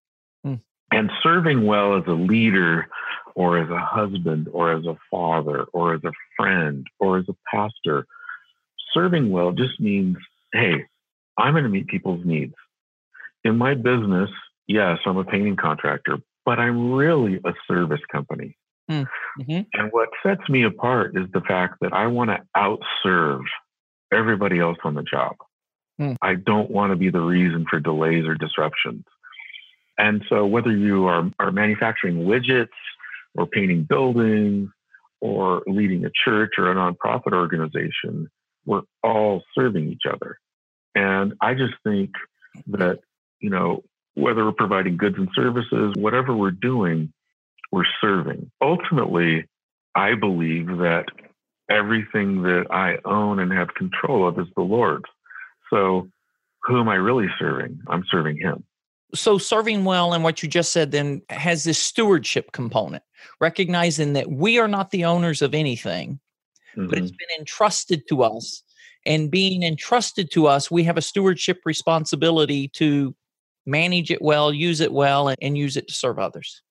[0.46, 0.60] Mm.
[0.94, 2.88] And serving well as a leader
[3.36, 7.36] or as a husband or as a father or as a friend or as a
[7.54, 8.06] pastor,
[8.94, 10.18] serving well just means,
[10.52, 10.86] hey,
[11.38, 12.54] I'm going to meet people's needs.
[13.44, 14.30] In my business,
[14.68, 18.56] yes, I'm a painting contractor, but I'm really a service company.
[18.88, 19.04] Hmm.
[19.40, 19.62] Mm-hmm.
[19.74, 23.44] And what sets me apart is the fact that I want to outserve
[24.12, 25.36] everybody else on the job.
[26.00, 26.18] Mm.
[26.22, 29.04] I don't want to be the reason for delays or disruptions.
[30.04, 32.68] And so, whether you are, are manufacturing widgets
[33.36, 34.70] or painting buildings
[35.22, 38.30] or leading a church or a nonprofit organization,
[38.66, 40.40] we're all serving each other.
[40.94, 42.12] And I just think
[42.68, 43.00] that,
[43.40, 43.86] you know,
[44.16, 47.14] whether we're providing goods and services, whatever we're doing,
[47.72, 48.52] we're serving.
[48.62, 49.46] Ultimately,
[49.96, 51.06] I believe that
[51.70, 55.06] everything that I own and have control of is the Lord's.
[55.70, 56.10] So,
[56.64, 57.80] who am I really serving?
[57.88, 58.66] I'm serving Him.
[59.16, 63.04] So, serving well and what you just said then has this stewardship component,
[63.40, 66.20] recognizing that we are not the owners of anything,
[66.76, 66.90] mm-hmm.
[66.90, 67.18] but it's mm-hmm.
[67.18, 68.64] been entrusted to us.
[69.06, 73.14] And being entrusted to us, we have a stewardship responsibility to
[73.66, 76.62] manage it well, use it well, and, and use it to serve others.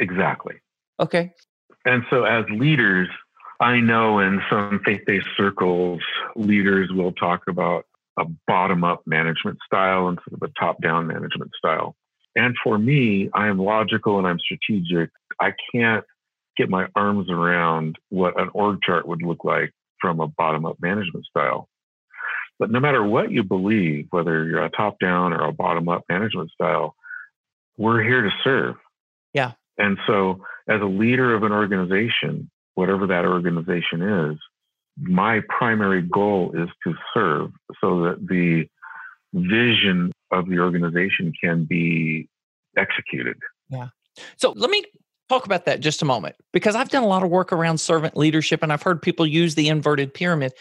[0.00, 0.56] Exactly.
[1.00, 1.32] Okay.
[1.86, 3.08] And so, as leaders,
[3.60, 6.00] I know in some faith based circles,
[6.36, 7.86] leaders will talk about
[8.18, 11.96] a bottom up management style instead of a top down management style.
[12.36, 15.10] And for me, I am logical and I'm strategic.
[15.40, 16.04] I can't
[16.56, 20.76] get my arms around what an org chart would look like from a bottom up
[20.80, 21.68] management style.
[22.58, 26.04] But no matter what you believe, whether you're a top down or a bottom up
[26.08, 26.94] management style,
[27.76, 28.76] we're here to serve.
[29.32, 29.52] Yeah.
[29.76, 34.38] And so, as a leader of an organization, whatever that organization is,
[34.96, 38.66] my primary goal is to serve so that the
[39.32, 42.28] vision of the organization can be
[42.76, 43.36] executed.
[43.68, 43.88] Yeah.
[44.36, 44.84] So let me
[45.28, 48.16] talk about that just a moment because I've done a lot of work around servant
[48.16, 50.52] leadership and I've heard people use the inverted pyramid.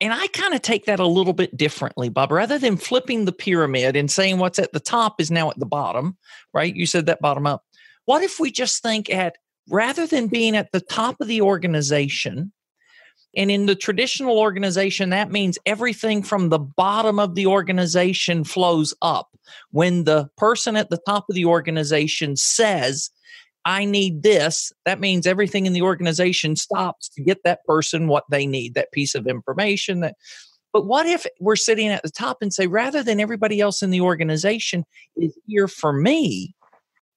[0.00, 2.32] And I kind of take that a little bit differently, Bob.
[2.32, 5.66] Rather than flipping the pyramid and saying what's at the top is now at the
[5.66, 6.16] bottom,
[6.54, 6.74] right?
[6.74, 7.64] You said that bottom up.
[8.04, 9.36] What if we just think at
[9.68, 12.52] rather than being at the top of the organization,
[13.36, 18.94] and in the traditional organization, that means everything from the bottom of the organization flows
[19.00, 19.28] up.
[19.70, 23.10] When the person at the top of the organization says,
[23.64, 28.24] I need this, that means everything in the organization stops to get that person what
[28.30, 30.16] they need, that piece of information that
[30.72, 33.90] but what if we're sitting at the top and say, rather than everybody else in
[33.90, 34.84] the organization
[35.16, 36.54] is here for me,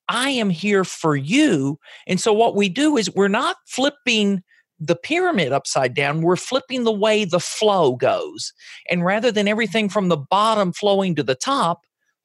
[0.10, 1.80] I am here for you.
[2.06, 4.43] And so what we do is we're not flipping
[4.80, 8.54] the pyramid upside down, we're flipping the way the flow goes.
[8.90, 11.82] And rather than everything from the bottom flowing to the top,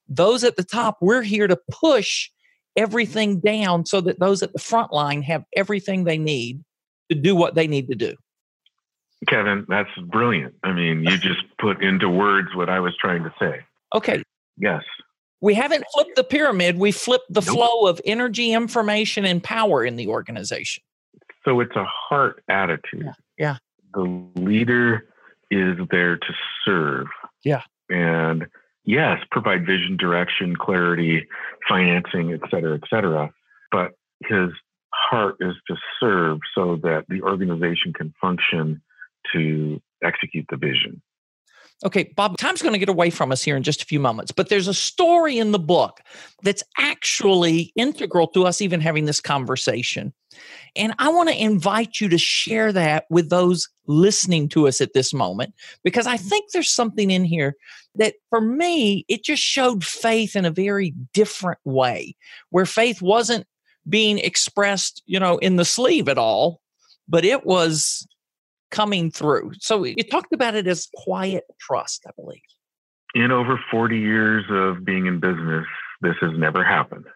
[0.08, 2.28] those at the top, we're here to push
[2.76, 6.62] everything down so that those at the front line have everything they need
[7.10, 8.14] to do what they need to do.
[9.28, 10.54] Kevin, that's brilliant.
[10.64, 13.60] I mean, you just put into words what I was trying to say.
[13.94, 14.22] Okay.
[14.56, 14.82] Yes.
[15.42, 17.54] We haven't flipped the pyramid, we flipped the nope.
[17.54, 20.82] flow of energy, information, and power in the organization.
[21.44, 23.04] So it's a heart attitude.
[23.04, 23.12] Yeah.
[23.38, 23.56] yeah.
[23.94, 24.02] The
[24.36, 25.08] leader
[25.50, 27.06] is there to serve.
[27.44, 27.62] Yeah.
[27.88, 28.46] And
[28.84, 31.26] yes, provide vision, direction, clarity,
[31.68, 33.32] financing, et cetera, et cetera.
[33.72, 33.92] But
[34.24, 34.50] his
[34.92, 38.82] heart is to serve so that the organization can function
[39.32, 41.02] to execute the vision.
[41.82, 44.32] Okay, Bob, time's going to get away from us here in just a few moments,
[44.32, 46.00] but there's a story in the book
[46.42, 50.12] that's actually integral to us even having this conversation.
[50.76, 54.92] And I want to invite you to share that with those listening to us at
[54.92, 57.56] this moment, because I think there's something in here
[57.94, 62.14] that for me, it just showed faith in a very different way,
[62.50, 63.46] where faith wasn't
[63.88, 66.60] being expressed, you know, in the sleeve at all,
[67.08, 68.06] but it was
[68.70, 69.52] coming through.
[69.60, 72.40] So you talked about it as quiet trust, I believe.
[73.14, 75.66] In over 40 years of being in business,
[76.00, 77.06] this has never happened.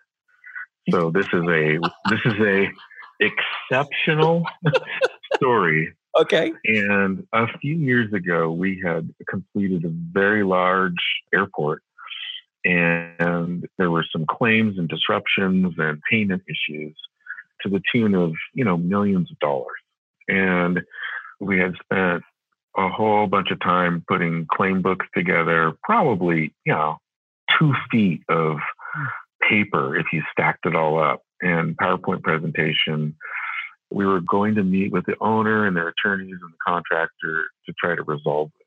[0.91, 1.79] So this is a
[2.11, 2.71] this is a
[3.21, 4.45] exceptional
[5.35, 5.95] story.
[6.17, 6.53] Okay.
[6.65, 10.93] And a few years ago, we had completed a very large
[11.33, 11.83] airport,
[12.65, 16.95] and there were some claims and disruptions and payment issues
[17.63, 19.81] to the tune of you know millions of dollars.
[20.29, 20.83] And
[21.41, 22.23] we had spent
[22.77, 26.97] a whole bunch of time putting claim books together, probably you know
[27.59, 28.59] two feet of
[29.49, 33.17] paper if you stacked it all up and PowerPoint presentation.
[33.91, 37.75] We were going to meet with the owner and their attorneys and the contractor to
[37.79, 38.65] try to resolve this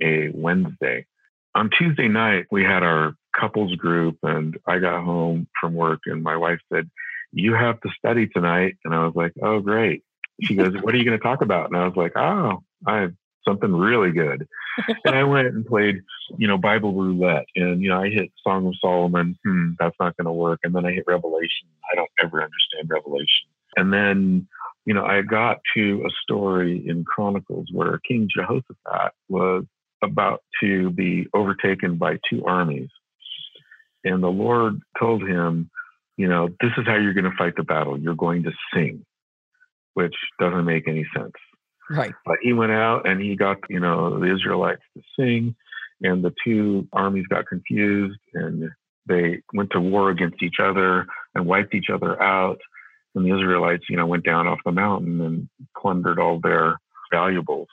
[0.00, 1.06] a Wednesday.
[1.54, 6.22] On Tuesday night, we had our couples group, and I got home from work, and
[6.22, 6.90] my wife said,
[7.32, 8.76] You have to study tonight.
[8.84, 10.02] And I was like, Oh, great.
[10.42, 11.70] She goes, What are you going to talk about?
[11.70, 13.14] And I was like, Oh, I have
[13.46, 14.46] something really good.
[15.04, 16.00] and I went and played,
[16.38, 17.46] you know, Bible roulette.
[17.54, 19.38] And, you know, I hit Song of Solomon.
[19.44, 20.60] Hmm, that's not going to work.
[20.64, 21.68] And then I hit Revelation.
[21.92, 23.48] I don't ever understand Revelation.
[23.76, 24.48] And then,
[24.84, 29.64] you know, I got to a story in Chronicles where King Jehoshaphat was
[30.02, 32.90] about to be overtaken by two armies.
[34.04, 35.70] And the Lord told him,
[36.16, 37.98] you know, this is how you're going to fight the battle.
[37.98, 39.04] You're going to sing,
[39.94, 41.32] which doesn't make any sense.
[41.90, 42.12] Right.
[42.24, 45.54] But he went out and he got, you know, the Israelites to sing,
[46.02, 48.70] and the two armies got confused and
[49.06, 52.58] they went to war against each other and wiped each other out.
[53.14, 55.48] And the Israelites, you know, went down off the mountain and
[55.80, 56.78] plundered all their
[57.12, 57.68] valuables.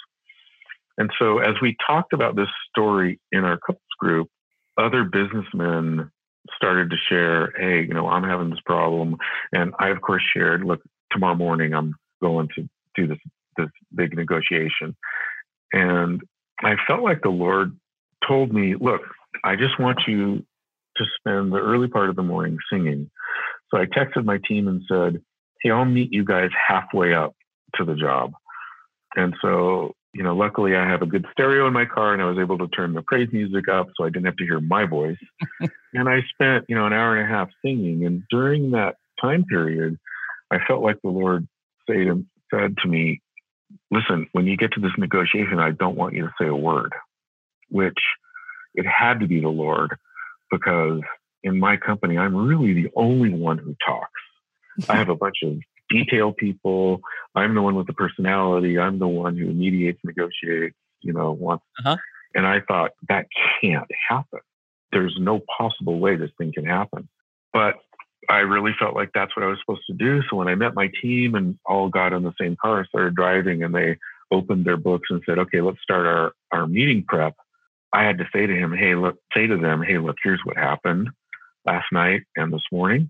[0.97, 4.27] And so, as we talked about this story in our couples group,
[4.77, 6.11] other businessmen
[6.55, 9.17] started to share, hey, you know, I'm having this problem.
[9.51, 13.17] And I, of course, shared, look, tomorrow morning I'm going to do this
[13.57, 14.95] this big negotiation.
[15.73, 16.21] And
[16.61, 17.77] I felt like the Lord
[18.27, 19.01] told me, look,
[19.43, 20.45] I just want you
[20.97, 23.09] to spend the early part of the morning singing.
[23.69, 25.21] So I texted my team and said,
[25.61, 27.35] hey, I'll meet you guys halfway up
[27.75, 28.33] to the job.
[29.15, 32.25] And so, you know, luckily I have a good stereo in my car and I
[32.25, 34.85] was able to turn the praise music up so I didn't have to hear my
[34.85, 35.17] voice.
[35.93, 38.05] and I spent, you know, an hour and a half singing.
[38.05, 39.97] And during that time period,
[40.51, 41.47] I felt like the Lord
[41.87, 43.21] said to me,
[43.89, 46.93] listen, when you get to this negotiation, I don't want you to say a word,
[47.69, 47.99] which
[48.73, 49.95] it had to be the Lord
[50.49, 51.01] because
[51.43, 54.89] in my company, I'm really the only one who talks.
[54.89, 55.57] I have a bunch of
[55.89, 57.01] detail people.
[57.35, 58.79] I'm the one with the personality.
[58.79, 61.65] I'm the one who mediates, negotiates, you know, wants.
[61.79, 61.97] Uh-huh.
[62.33, 63.27] And I thought that
[63.61, 64.39] can't happen.
[64.91, 67.09] There's no possible way this thing can happen.
[67.53, 67.75] But
[68.31, 70.21] I really felt like that's what I was supposed to do.
[70.29, 73.61] So when I met my team and all got in the same car, started driving,
[73.61, 73.97] and they
[74.31, 77.35] opened their books and said, "Okay, let's start our our meeting prep."
[77.91, 80.55] I had to say to him, "Hey, look, say to them, hey, look, here's what
[80.55, 81.09] happened
[81.65, 83.09] last night and this morning."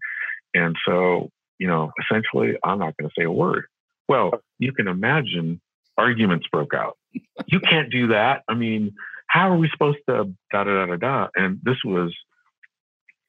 [0.55, 3.65] And so, you know, essentially, I'm not going to say a word.
[4.07, 5.61] Well, you can imagine
[5.99, 6.97] arguments broke out.
[7.45, 8.41] You can't do that.
[8.49, 8.95] I mean,
[9.27, 11.27] how are we supposed to da da da da da?
[11.35, 12.11] And this was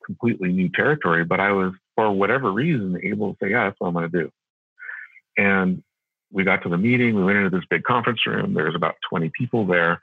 [0.04, 3.88] completely new territory, but I was, for whatever reason, able to say, yeah, that's what
[3.88, 4.30] I'm going to do.
[5.36, 5.82] And
[6.30, 7.14] we got to the meeting.
[7.14, 8.54] We went into this big conference room.
[8.54, 10.00] There's about 20 people there.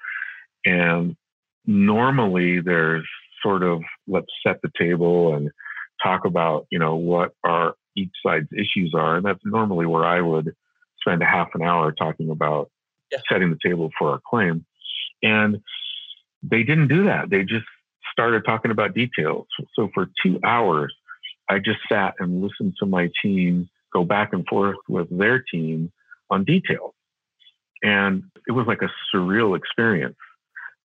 [0.66, 1.16] And
[1.66, 3.08] normally there's
[3.42, 5.50] sort of let's set the table and
[6.04, 9.18] talk about, you know, what our each side's issues are.
[9.18, 10.54] And that's normally where I would
[11.02, 12.70] spend a half an hour talking about
[13.12, 13.20] yeah.
[13.32, 14.66] setting the table for our claim.
[15.24, 15.62] And
[16.44, 17.30] they didn't do that.
[17.30, 17.66] They just
[18.20, 19.48] started talking about details.
[19.76, 20.94] So for two hours,
[21.50, 25.92] I just sat and listened to my team go back and forth with their team
[26.30, 26.94] on details.
[27.82, 30.18] And it was like a surreal experience.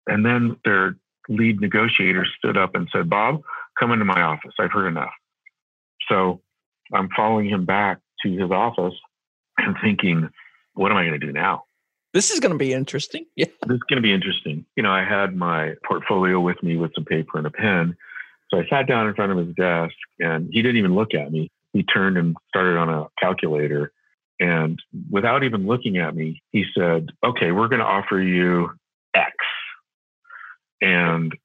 [0.07, 0.97] And then their
[1.29, 3.43] lead negotiator stood up and said, Bob,
[3.79, 4.53] come into my office.
[4.59, 5.13] I've heard enough.
[6.09, 6.41] So
[6.93, 8.95] I'm following him back to his office
[9.59, 10.31] and thinking,
[10.75, 11.65] what am I going to do now?
[12.15, 13.27] This is going to be interesting.
[13.37, 13.47] Yeah.
[13.67, 14.65] This is going to be interesting.
[14.77, 17.97] You know, I had my portfolio with me with some paper and a pen.
[18.49, 21.33] So I sat down in front of his desk and he didn't even look at
[21.33, 21.51] me.
[21.73, 23.93] He turned and started on a calculator.
[24.39, 24.79] And
[25.11, 28.71] without even looking at me, he said, Okay, we're going to offer you
[29.15, 29.35] X.
[30.81, 31.37] And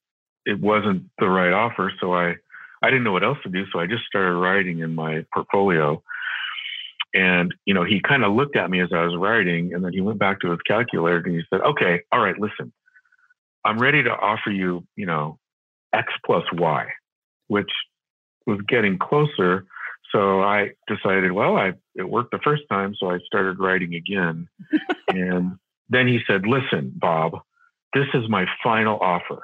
[0.45, 1.91] it wasn't the right offer.
[1.99, 2.35] So I,
[2.83, 3.65] I didn't know what else to do.
[3.71, 6.03] So I just started writing in my portfolio
[7.13, 9.93] and, you know, he kind of looked at me as I was writing and then
[9.93, 12.71] he went back to his calculator and he said, okay, all right, listen,
[13.65, 15.39] I'm ready to offer you, you know,
[15.93, 16.85] X plus Y,
[17.47, 17.71] which
[18.45, 19.65] was getting closer.
[20.11, 22.95] So I decided, well, I, it worked the first time.
[22.99, 24.47] So I started writing again.
[25.07, 25.57] and
[25.89, 27.39] then he said, listen, Bob,
[27.93, 29.43] this is my final offer.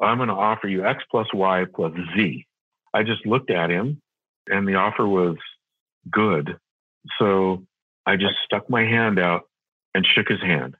[0.00, 2.46] I'm going to offer you X plus Y plus Z.
[2.94, 4.00] I just looked at him
[4.48, 5.36] and the offer was
[6.10, 6.56] good.
[7.18, 7.64] So
[8.06, 9.42] I just stuck my hand out
[9.94, 10.76] and shook his hand.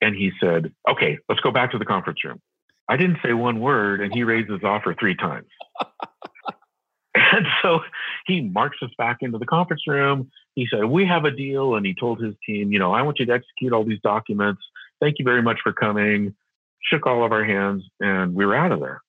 [0.00, 2.40] And he said, Okay, let's go back to the conference room.
[2.88, 5.48] I didn't say one word, and he raised his offer three times.
[7.14, 7.80] and so
[8.26, 10.30] he marched us back into the conference room.
[10.54, 11.74] He said, We have a deal.
[11.74, 14.62] And he told his team, You know, I want you to execute all these documents.
[15.00, 16.34] Thank you very much for coming.
[16.82, 19.02] Shook all of our hands, and we were out of there.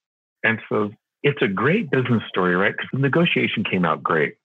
[0.43, 0.91] And so
[1.23, 2.73] it's a great business story, right?
[2.75, 4.35] Because the negotiation came out great.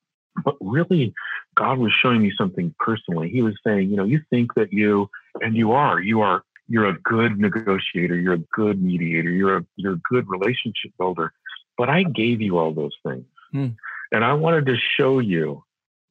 [0.42, 1.14] But really,
[1.56, 3.28] God was showing me something personally.
[3.30, 5.08] He was saying, you know, you think that you,
[5.40, 9.66] and you are, you are, you're a good negotiator, you're a good mediator, you're a,
[9.76, 11.32] you're a good relationship builder.
[11.76, 13.26] But I gave you all those things.
[13.52, 13.68] Hmm.
[14.12, 15.62] And I wanted to show you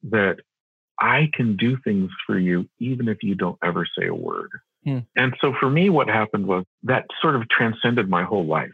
[0.04, 0.36] that
[1.00, 4.50] I can do things for you even if you don't ever say a word.
[4.84, 5.00] Hmm.
[5.16, 8.70] And so for me, what happened was that sort of transcended my whole life.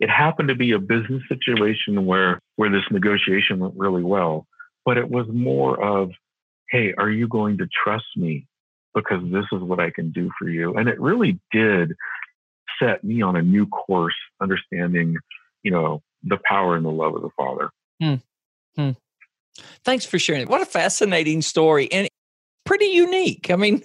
[0.00, 4.46] It happened to be a business situation where where this negotiation went really well,
[4.90, 6.10] but it was more of,
[6.68, 8.48] hey, are you going to trust me
[8.92, 10.74] because this is what I can do for you?
[10.74, 11.92] And it really did
[12.82, 15.14] set me on a new course, understanding,
[15.62, 17.70] you know, the power and the love of the Father.
[18.00, 18.14] Hmm.
[18.74, 18.90] Hmm.
[19.84, 20.48] Thanks for sharing.
[20.48, 22.08] What a fascinating story and
[22.64, 23.48] pretty unique.
[23.48, 23.84] I mean,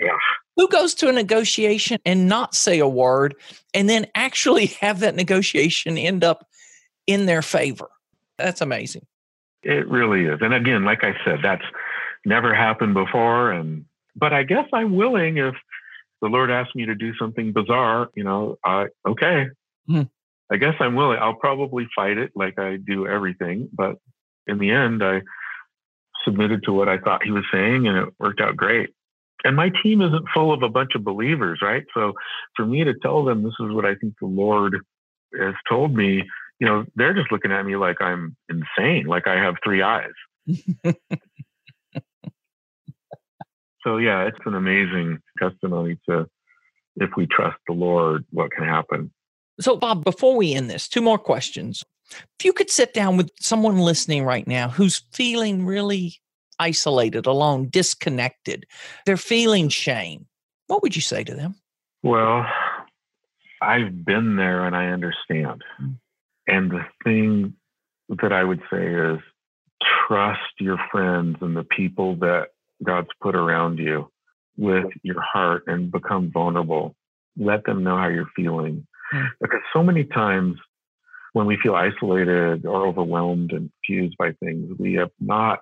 [0.00, 0.16] yeah.
[0.56, 3.36] Who goes to a negotiation and not say a word
[3.72, 6.44] and then actually have that negotiation end up
[7.06, 7.88] in their favor?
[8.36, 9.06] That's amazing.
[9.62, 10.38] It really is.
[10.40, 11.64] And again, like I said, that's
[12.24, 13.52] never happened before.
[13.52, 13.84] And,
[14.16, 15.54] but I guess I'm willing if
[16.22, 19.46] the Lord asks me to do something bizarre, you know, I, okay.
[19.86, 20.02] Hmm.
[20.52, 21.18] I guess I'm willing.
[21.20, 23.68] I'll probably fight it like I do everything.
[23.72, 23.96] But
[24.46, 25.22] in the end, I
[26.24, 28.90] submitted to what I thought he was saying and it worked out great
[29.44, 31.84] and my team isn't full of a bunch of believers, right?
[31.94, 32.12] So
[32.56, 34.76] for me to tell them this is what I think the Lord
[35.38, 36.24] has told me,
[36.60, 40.12] you know, they're just looking at me like I'm insane, like I have three eyes.
[43.82, 46.26] so yeah, it's an amazing testimony to
[46.96, 49.10] if we trust the Lord, what can happen.
[49.58, 51.82] So Bob, before we end this, two more questions.
[52.38, 56.16] If you could sit down with someone listening right now who's feeling really
[56.60, 58.66] isolated, alone, disconnected.
[59.06, 60.26] They're feeling shame.
[60.66, 61.54] What would you say to them?
[62.02, 62.46] Well,
[63.62, 65.64] I've been there and I understand.
[65.82, 65.96] Mm.
[66.50, 67.54] And the thing
[68.08, 69.18] that I would say is
[70.06, 72.48] trust your friends and the people that
[72.84, 74.10] God's put around you
[74.56, 76.96] with your heart and become vulnerable.
[77.36, 78.86] Let them know how you're feeling.
[79.14, 79.28] Mm.
[79.40, 80.56] Because so many times
[81.32, 85.60] when we feel isolated or overwhelmed and confused by things, we have not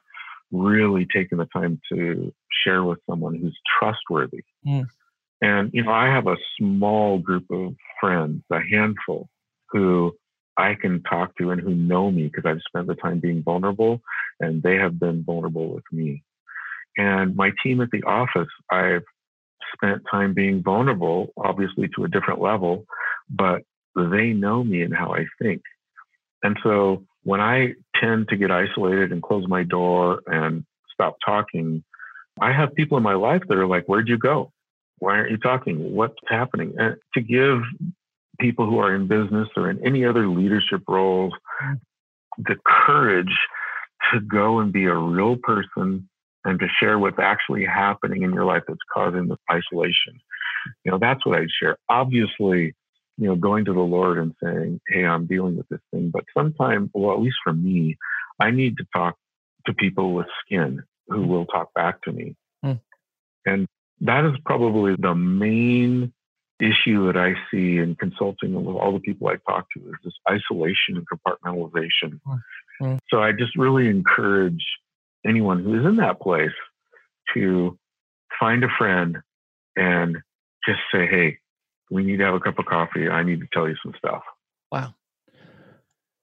[0.51, 2.33] really taken the time to
[2.65, 4.45] share with someone who's trustworthy.
[4.67, 4.87] Mm.
[5.43, 9.29] And, you know, I have a small group of friends, a handful,
[9.71, 10.15] who
[10.59, 14.03] I can talk to and who know me because I've spent the time being vulnerable
[14.41, 16.25] and they have been vulnerable with me.
[16.97, 19.05] And my team at the office, I've
[19.73, 22.85] spent time being vulnerable, obviously to a different level,
[23.31, 23.63] but
[23.95, 25.63] they know me and how I think.
[26.43, 31.85] And so when I tend to get isolated and close my door and stop talking,
[32.41, 34.53] I have people in my life that are like, Where'd you go?
[34.99, 35.95] Why aren't you talking?
[35.95, 36.75] What's happening?
[36.79, 37.61] And to give
[38.39, 41.33] people who are in business or in any other leadership roles
[42.39, 43.37] the courage
[44.13, 46.09] to go and be a real person
[46.45, 50.21] and to share what's actually happening in your life that's causing this isolation.
[50.85, 51.77] You know, that's what I'd share.
[51.89, 52.75] Obviously,
[53.17, 56.11] you know, going to the Lord and saying, Hey, I'm dealing with this thing.
[56.11, 57.97] But sometimes, well, at least for me,
[58.41, 59.17] I need to talk
[59.67, 62.37] to people with skin who will talk back to me.
[62.65, 62.81] Mm.
[63.45, 63.69] And
[64.03, 66.13] that is probably the main
[66.61, 70.15] issue that I see in consulting with all the people I talk to is this
[70.29, 72.21] isolation and compartmentalization.
[72.81, 72.99] Mm.
[73.09, 74.65] So I just really encourage
[75.27, 76.53] anyone who is in that place
[77.35, 77.79] to
[78.39, 79.19] find a friend
[79.77, 80.19] and
[80.67, 81.39] just say, Hey,
[81.91, 83.09] we need to have a cup of coffee.
[83.09, 84.23] I need to tell you some stuff.
[84.71, 84.95] Wow.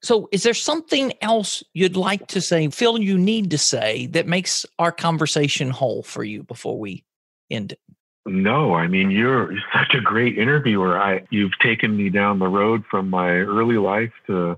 [0.01, 4.27] So, is there something else you'd like to say, Phil, you need to say that
[4.27, 7.03] makes our conversation whole for you before we
[7.49, 7.79] end it?
[8.26, 10.99] No, I mean you're such a great interviewer.
[10.99, 14.57] I you've taken me down the road from my early life to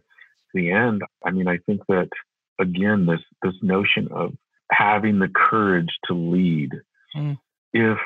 [0.54, 1.04] the end.
[1.26, 2.10] I mean, I think that
[2.60, 4.34] again, this this notion of
[4.72, 6.72] having the courage to lead.
[7.16, 7.38] Mm.
[7.74, 7.98] If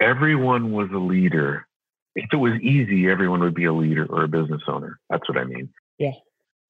[0.00, 1.66] everyone was a leader,
[2.14, 4.98] if it was easy, everyone would be a leader or a business owner.
[5.10, 5.68] That's what I mean.
[5.98, 6.12] Yeah.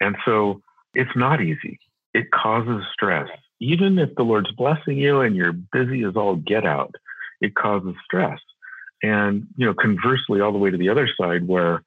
[0.00, 0.62] And so
[0.94, 1.78] it's not easy.
[2.12, 3.28] It causes stress.
[3.60, 6.94] Even if the Lord's blessing you and you're busy as all get out,
[7.44, 8.40] it causes stress.
[9.02, 11.82] And, you know, conversely, all the way to the other side where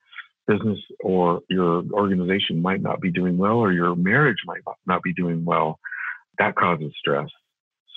[0.48, 5.14] business or your organization might not be doing well or your marriage might not be
[5.14, 5.80] doing well.
[6.40, 7.30] That causes stress.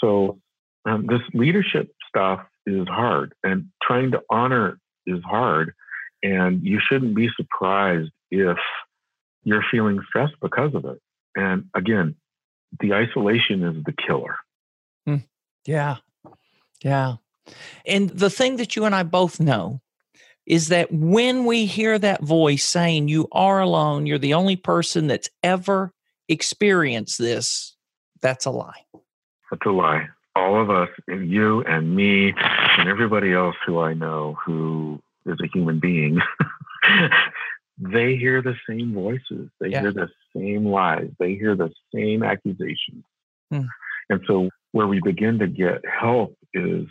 [0.00, 0.40] So
[0.86, 5.74] um, this leadership stuff is hard and trying to honor is hard.
[6.22, 8.58] And you shouldn't be surprised if
[9.44, 10.98] you're feeling stressed because of it.
[11.36, 12.16] And again,
[12.80, 14.36] the isolation is the killer.
[15.08, 15.24] Mm,
[15.66, 15.96] yeah.
[16.82, 17.16] Yeah.
[17.86, 19.80] And the thing that you and I both know
[20.46, 25.06] is that when we hear that voice saying you are alone, you're the only person
[25.06, 25.92] that's ever
[26.28, 27.76] experienced this,
[28.20, 28.84] that's a lie.
[29.50, 30.08] That's a lie.
[30.36, 32.32] All of us, and you and me,
[32.78, 36.20] and everybody else who I know who is a human being,
[37.78, 39.50] they hear the same voices.
[39.60, 39.80] They yeah.
[39.80, 41.10] hear the same lies.
[41.18, 43.04] They hear the same accusations.
[43.50, 43.62] Hmm.
[44.08, 46.86] And so, where we begin to get help is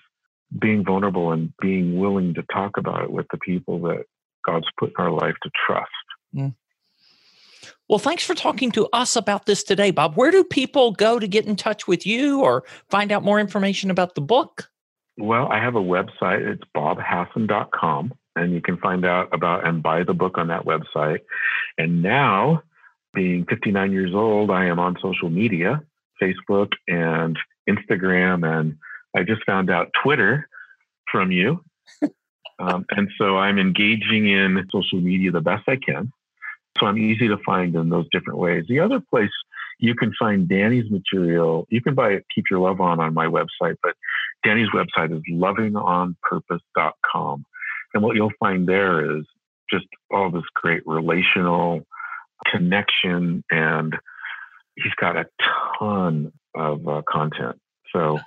[0.57, 4.05] being vulnerable and being willing to talk about it with the people that
[4.45, 5.89] God's put in our life to trust.
[6.35, 6.55] Mm.
[7.87, 10.15] Well, thanks for talking to us about this today, Bob.
[10.15, 13.91] Where do people go to get in touch with you or find out more information
[13.91, 14.69] about the book?
[15.17, 16.47] Well, I have a website.
[16.47, 21.19] It's bobhasson.com, and you can find out about and buy the book on that website.
[21.77, 22.61] And now,
[23.13, 25.81] being 59 years old, I am on social media
[26.21, 27.37] Facebook and
[27.67, 28.77] Instagram and
[29.15, 30.47] I just found out Twitter
[31.11, 31.63] from you.
[32.59, 36.11] um, and so I'm engaging in social media the best I can.
[36.79, 38.65] So I'm easy to find in those different ways.
[38.69, 39.31] The other place
[39.79, 43.27] you can find Danny's material, you can buy it, Keep Your Love On on my
[43.27, 43.95] website, but
[44.43, 47.45] Danny's website is lovingonpurpose.com.
[47.93, 49.25] And what you'll find there is
[49.69, 51.85] just all this great relational
[52.45, 53.97] connection and
[54.75, 55.25] he's got a
[55.77, 57.59] ton of uh, content.
[57.93, 58.19] So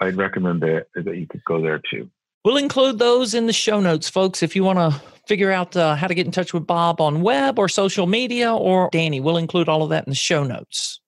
[0.00, 2.10] I'd recommend that that you could go there too.
[2.44, 4.42] We'll include those in the show notes, folks.
[4.42, 7.22] If you want to figure out uh, how to get in touch with Bob on
[7.22, 11.00] web or social media or Danny, we'll include all of that in the show notes.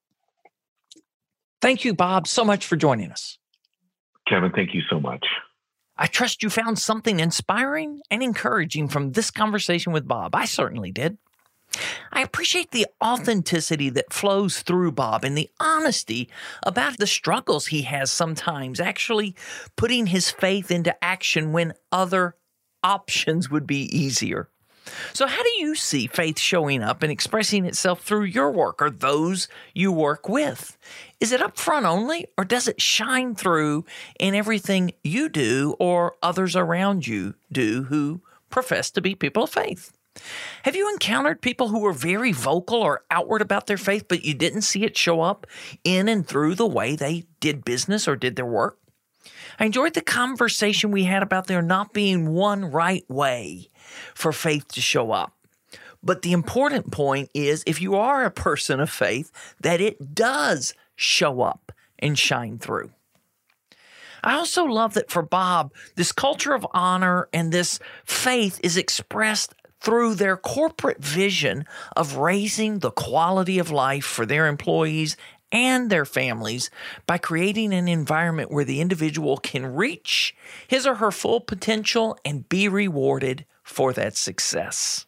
[1.61, 3.37] Thank you, Bob, so much for joining us.
[4.27, 5.25] Kevin, thank you so much.
[5.97, 10.35] I trust you found something inspiring and encouraging from this conversation with Bob.
[10.35, 11.17] I certainly did.
[12.11, 16.29] I appreciate the authenticity that flows through Bob and the honesty
[16.63, 19.35] about the struggles he has sometimes actually
[19.75, 22.35] putting his faith into action when other
[22.83, 24.49] options would be easier.
[25.13, 28.89] So, how do you see faith showing up and expressing itself through your work or
[28.89, 30.77] those you work with?
[31.19, 33.85] Is it up front only, or does it shine through
[34.19, 39.51] in everything you do or others around you do who profess to be people of
[39.51, 39.91] faith?
[40.63, 44.33] Have you encountered people who were very vocal or outward about their faith, but you
[44.33, 45.47] didn't see it show up
[45.83, 48.79] in and through the way they did business or did their work?
[49.59, 53.69] I enjoyed the conversation we had about there not being one right way
[54.13, 55.33] for faith to show up.
[56.01, 60.73] But the important point is if you are a person of faith, that it does
[60.95, 62.91] show up and shine through.
[64.23, 69.53] I also love that for Bob, this culture of honor and this faith is expressed
[69.81, 71.65] through their corporate vision
[71.95, 75.15] of raising the quality of life for their employees
[75.51, 76.69] and their families
[77.07, 80.35] by creating an environment where the individual can reach
[80.67, 85.05] his or her full potential and be rewarded for that success.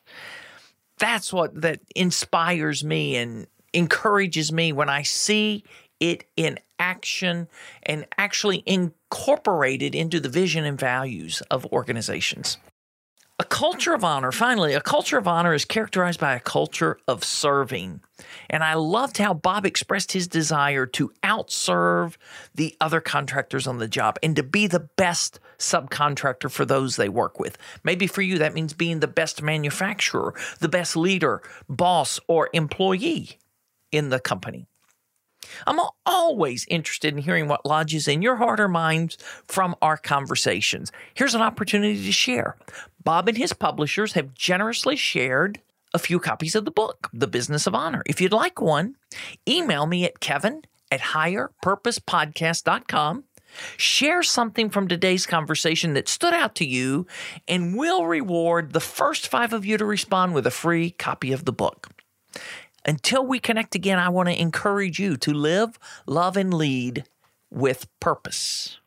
[0.97, 5.63] That's what that inspires me and encourages me when I see
[5.99, 7.47] it in action
[7.83, 12.57] and actually incorporated into the vision and values of organizations.
[13.41, 17.23] A culture of honor, finally, a culture of honor is characterized by a culture of
[17.23, 18.01] serving.
[18.51, 22.17] And I loved how Bob expressed his desire to outserve
[22.53, 27.09] the other contractors on the job and to be the best subcontractor for those they
[27.09, 27.57] work with.
[27.83, 33.39] Maybe for you, that means being the best manufacturer, the best leader, boss, or employee
[33.91, 34.67] in the company.
[35.67, 40.91] I'm always interested in hearing what lodges in your heart or minds from our conversations.
[41.13, 42.57] Here's an opportunity to share.
[43.03, 45.59] Bob and his publishers have generously shared
[45.93, 48.01] a few copies of the book, The Business of Honor.
[48.05, 48.95] If you'd like one,
[49.47, 53.23] email me at kevin at higherpurposepodcast.com.
[53.75, 57.05] Share something from today's conversation that stood out to you,
[57.49, 61.43] and we'll reward the first five of you to respond with a free copy of
[61.43, 61.89] the book.
[62.85, 67.05] Until we connect again, I want to encourage you to live, love, and lead
[67.51, 68.79] with purpose.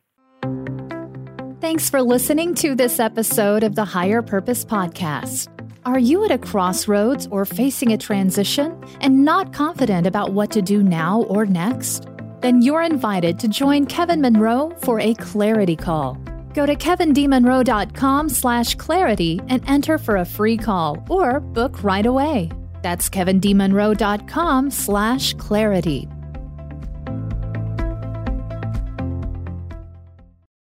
[1.60, 5.48] Thanks for listening to this episode of the Higher Purpose Podcast.
[5.86, 10.62] Are you at a crossroads or facing a transition and not confident about what to
[10.62, 12.06] do now or next?
[12.40, 16.14] Then you're invited to join Kevin Monroe for a clarity call.
[16.52, 22.50] Go to kevindmonroe.com slash clarity and enter for a free call or book right away.
[22.84, 26.13] That's kevindmonroe.com slash clarity.